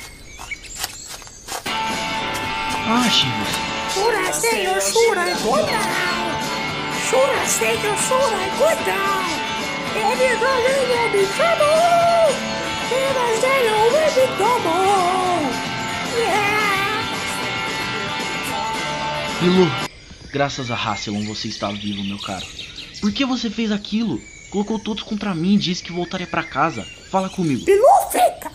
Ah, 2.88 3.10
Chivas. 3.10 3.66
Shura, 3.92 4.32
Senhor, 4.32 4.80
go 5.42 5.56
down! 5.56 6.05
Shura! 7.08 7.46
Ele 7.62 7.78
be 11.12 11.24
trouble! 14.36 14.74
Yeah! 16.16 16.56
Bilu, 19.40 19.70
graças 20.32 20.70
a 20.72 20.74
Hasselon 20.74 21.24
você 21.26 21.46
está 21.46 21.70
vivo, 21.70 22.02
meu 22.02 22.18
caro. 22.18 22.44
Por 23.00 23.12
que 23.12 23.24
você 23.24 23.48
fez 23.50 23.70
aquilo? 23.70 24.20
Colocou 24.50 24.80
todos 24.80 25.04
contra 25.04 25.32
mim 25.32 25.54
e 25.54 25.58
disse 25.58 25.84
que 25.84 25.92
voltaria 25.92 26.26
pra 26.26 26.42
casa. 26.42 26.84
Fala 27.08 27.28
comigo. 27.28 27.64
Bilu 27.64 27.86
fica! 28.10 28.50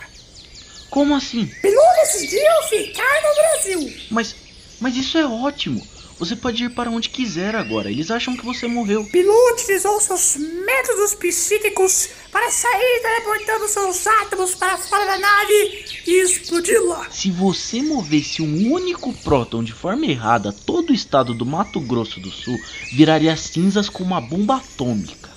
Como 0.89 1.15
assim? 1.15 1.45
Bilu 1.63 1.81
decidiu 2.01 2.41
ficar 2.67 3.21
no 3.23 3.33
Brasil! 3.33 3.93
Mas, 4.09 4.35
mas 4.81 4.97
isso 4.97 5.17
é 5.17 5.25
ótimo. 5.25 5.81
Você 6.21 6.35
pode 6.35 6.63
ir 6.63 6.69
para 6.69 6.91
onde 6.91 7.09
quiser 7.09 7.55
agora. 7.55 7.89
Eles 7.89 8.11
acham 8.11 8.37
que 8.37 8.45
você 8.45 8.67
morreu. 8.67 9.03
Bilu 9.05 9.33
utilizou 9.53 9.99
seus 9.99 10.35
métodos 10.37 11.15
psíquicos 11.15 12.09
para 12.31 12.51
sair 12.51 13.01
teleportando 13.01 13.67
seus 13.67 14.05
átomos 14.05 14.53
para 14.53 14.77
fora 14.77 15.03
da 15.03 15.17
nave 15.17 15.83
e 16.05 16.21
explodi-la. 16.23 17.09
Se 17.09 17.31
você 17.31 17.81
movesse 17.81 18.43
um 18.43 18.71
único 18.71 19.11
próton 19.23 19.63
de 19.63 19.73
forma 19.73 20.05
errada, 20.05 20.53
todo 20.53 20.91
o 20.91 20.93
estado 20.93 21.33
do 21.33 21.43
Mato 21.43 21.79
Grosso 21.79 22.19
do 22.19 22.29
Sul 22.29 22.55
viraria 22.93 23.35
cinzas 23.35 23.89
com 23.89 24.03
uma 24.03 24.21
bomba 24.21 24.57
atômica. 24.57 25.31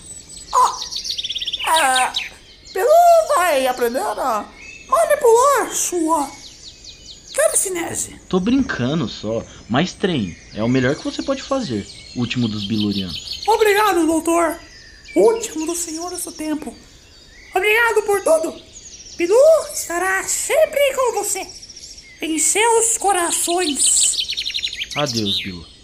É, 1.67 2.13
Bilu 2.75 2.91
vai 3.35 3.67
aprender 3.67 4.01
a 4.01 4.45
manipular 4.87 5.73
sua 5.73 6.44
telecinese. 7.35 8.21
Tô 8.29 8.41
brincando 8.41 9.09
só, 9.09 9.45
mas 9.69 9.93
treine. 9.93 10.37
É 10.55 10.63
o 10.63 10.69
melhor 10.69 10.95
que 10.95 11.05
você 11.05 11.23
pode 11.23 11.43
fazer. 11.43 11.87
Último 12.17 12.49
dos 12.49 12.65
Bilurianos. 12.67 13.43
Obrigado, 13.47 14.07
doutor. 14.07 14.57
Último 15.17 15.67
dos 15.67 15.79
senhores 15.79 16.25
do 16.25 16.33
tempo. 16.33 16.75
Obrigado 17.55 18.03
por 18.03 18.23
tudo. 18.23 18.55
Bilu 19.17 19.37
estará 19.73 20.23
sempre 20.25 20.81
com 20.95 21.13
você. 21.23 21.47
Em 22.23 22.39
seus 22.39 22.97
corações. 22.99 24.17
Adeus, 24.97 25.43
Bilu. 25.43 25.75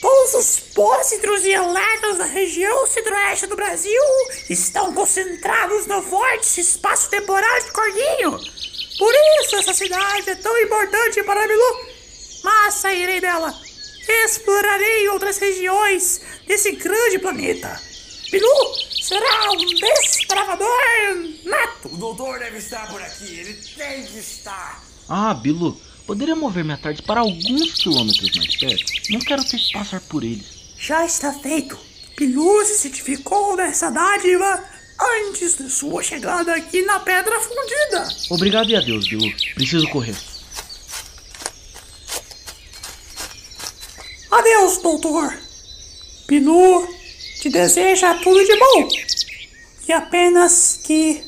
Todos 0.00 0.34
os 0.34 0.60
pósitros 0.74 1.44
e 1.44 1.52
elétrons 1.52 2.18
da 2.18 2.24
região 2.24 2.86
centro-oeste 2.88 3.46
do 3.46 3.54
Brasil 3.54 4.02
estão 4.50 4.92
concentrados 4.92 5.86
no 5.86 6.02
vórtice 6.02 6.60
espaço-temporal 6.60 7.60
de 7.60 7.70
Corguinho. 7.70 8.61
Por 9.02 9.12
isso 9.42 9.56
essa 9.56 9.74
cidade 9.74 10.30
é 10.30 10.36
tão 10.36 10.56
importante 10.62 11.24
para 11.24 11.48
Bilu. 11.48 11.86
Mas 12.44 12.74
sairei 12.74 13.20
dela. 13.20 13.52
Explorarei 14.08 15.08
outras 15.08 15.38
regiões 15.38 16.20
desse 16.46 16.70
grande 16.76 17.18
planeta. 17.18 17.80
Bilu 18.30 18.74
será 19.02 19.50
um 19.50 19.56
desbravador 19.56 20.68
nato. 21.44 21.88
O 21.92 21.96
doutor 21.96 22.38
deve 22.38 22.58
estar 22.58 22.88
por 22.92 23.02
aqui. 23.02 23.40
Ele 23.40 23.54
tem 23.54 24.04
que 24.04 24.20
estar. 24.20 24.80
Ah, 25.08 25.34
Bilu, 25.34 25.76
poderia 26.06 26.36
mover 26.36 26.62
minha 26.62 26.78
tarde 26.78 27.02
para 27.02 27.22
alguns 27.22 27.82
quilômetros 27.82 28.36
mais 28.36 28.56
perto? 28.56 28.84
Não 29.10 29.18
quero 29.18 29.44
ter 29.44 29.58
que 29.58 29.72
passar 29.72 30.00
por 30.02 30.22
eles. 30.22 30.46
Já 30.78 31.04
está 31.04 31.32
feito. 31.32 31.76
Bilu 32.16 32.64
se 32.64 32.78
certificou 32.78 33.56
dessa 33.56 33.90
dádiva 33.90 34.62
antes 35.02 35.56
de 35.56 35.70
sua 35.70 36.02
chegada 36.02 36.54
aqui 36.54 36.82
na 36.82 37.00
Pedra 37.00 37.38
Fundida. 37.40 38.08
Obrigado 38.30 38.70
e 38.70 38.76
adeus, 38.76 39.08
Bilu. 39.08 39.32
Preciso 39.54 39.88
correr. 39.88 40.16
Adeus, 44.30 44.78
doutor. 44.78 45.38
Bilu 46.26 46.88
te 47.40 47.50
deseja 47.50 48.14
tudo 48.14 48.44
de 48.44 48.56
bom. 48.56 48.88
E 49.88 49.92
apenas 49.92 50.80
que 50.84 51.22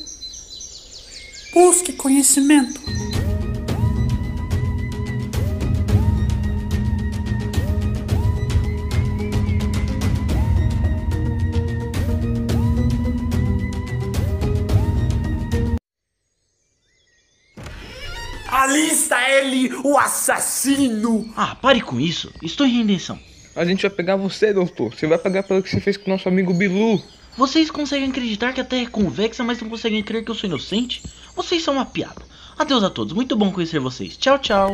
busque 1.53 1.93
conhecimento. 1.93 2.94
O 19.85 19.99
assassino! 19.99 21.31
Ah, 21.37 21.53
pare 21.53 21.79
com 21.79 21.99
isso. 21.99 22.31
Estou 22.41 22.65
em 22.65 22.71
rendição. 22.71 23.19
A 23.55 23.63
gente 23.63 23.83
vai 23.83 23.91
pegar 23.91 24.15
você, 24.15 24.51
doutor. 24.51 24.95
Você 24.95 25.05
vai 25.05 25.19
pagar 25.19 25.43
pelo 25.43 25.61
que 25.61 25.69
você 25.69 25.79
fez 25.79 25.95
com 25.95 26.09
o 26.09 26.13
nosso 26.13 26.27
amigo 26.27 26.55
Bilu. 26.55 26.99
Vocês 27.37 27.69
conseguem 27.69 28.09
acreditar 28.09 28.51
que 28.51 28.59
a 28.59 28.63
Terra 28.63 28.81
é 28.81 28.89
convexa, 28.89 29.43
mas 29.43 29.61
não 29.61 29.69
conseguem 29.69 30.01
crer 30.01 30.25
que 30.25 30.31
eu 30.31 30.35
sou 30.35 30.47
inocente? 30.49 31.03
Vocês 31.35 31.61
são 31.61 31.75
uma 31.75 31.85
piada. 31.85 32.23
Adeus 32.57 32.83
a 32.83 32.89
todos. 32.89 33.13
Muito 33.13 33.35
bom 33.35 33.51
conhecer 33.51 33.79
vocês. 33.79 34.17
Tchau, 34.17 34.39
tchau. 34.39 34.73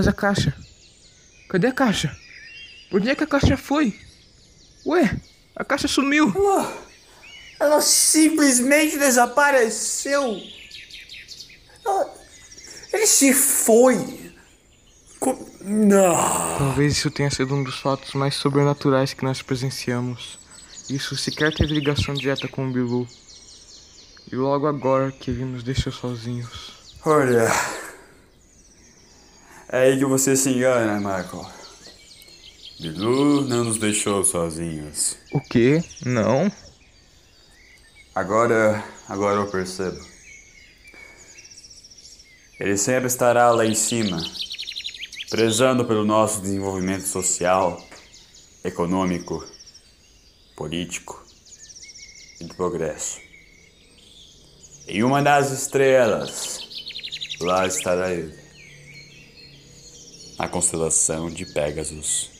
Mas 0.00 0.08
a 0.08 0.14
caixa? 0.14 0.54
Cadê 1.50 1.66
a 1.66 1.72
caixa? 1.72 2.16
Onde 2.90 3.10
é 3.10 3.14
que 3.14 3.22
a 3.22 3.26
caixa 3.26 3.54
foi? 3.58 3.94
Ué, 4.86 5.14
a 5.54 5.62
caixa 5.62 5.86
sumiu. 5.86 6.32
Ela, 6.34 6.72
ela 7.60 7.80
simplesmente 7.82 8.96
desapareceu. 8.98 10.40
Ela, 11.84 12.14
ele 12.94 13.06
se 13.06 13.34
foi. 13.34 14.32
Co- 15.18 15.46
Não. 15.60 16.56
Talvez 16.56 16.94
isso 16.96 17.10
tenha 17.10 17.30
sido 17.30 17.54
um 17.54 17.62
dos 17.62 17.78
fatos 17.78 18.14
mais 18.14 18.34
sobrenaturais 18.36 19.12
que 19.12 19.22
nós 19.22 19.42
presenciamos. 19.42 20.38
Isso 20.88 21.14
sequer 21.14 21.52
teve 21.54 21.74
ligação 21.74 22.14
direta 22.14 22.48
com 22.48 22.66
o 22.66 22.72
Bilu. 22.72 23.06
E 24.32 24.34
logo 24.34 24.66
agora 24.66 25.12
que 25.12 25.30
ele 25.30 25.44
nos 25.44 25.62
deixou 25.62 25.92
sozinhos. 25.92 26.72
Olha. 27.04 27.48
É 29.72 29.82
aí 29.82 29.98
que 29.98 30.04
você 30.04 30.34
se 30.34 30.50
engana, 30.50 30.96
Michael. 30.96 31.46
Bilu 32.80 33.42
não 33.42 33.62
nos 33.62 33.78
deixou 33.78 34.24
sozinhos. 34.24 35.16
O 35.32 35.40
quê? 35.40 35.80
Não? 36.04 36.50
Agora, 38.12 38.82
agora 39.08 39.36
eu 39.36 39.46
percebo. 39.48 40.04
Ele 42.58 42.76
sempre 42.76 43.06
estará 43.06 43.52
lá 43.52 43.64
em 43.64 43.76
cima, 43.76 44.20
prezando 45.30 45.84
pelo 45.84 46.04
nosso 46.04 46.40
desenvolvimento 46.40 47.06
social, 47.06 47.80
econômico, 48.64 49.46
político 50.56 51.24
e 52.40 52.44
de 52.44 52.54
progresso. 52.54 53.20
Em 54.88 55.04
uma 55.04 55.22
das 55.22 55.52
estrelas, 55.52 56.58
lá 57.40 57.68
estará 57.68 58.10
ele. 58.10 58.39
Na 60.40 60.48
constelação 60.48 61.28
de 61.28 61.44
Pegasus. 61.44 62.39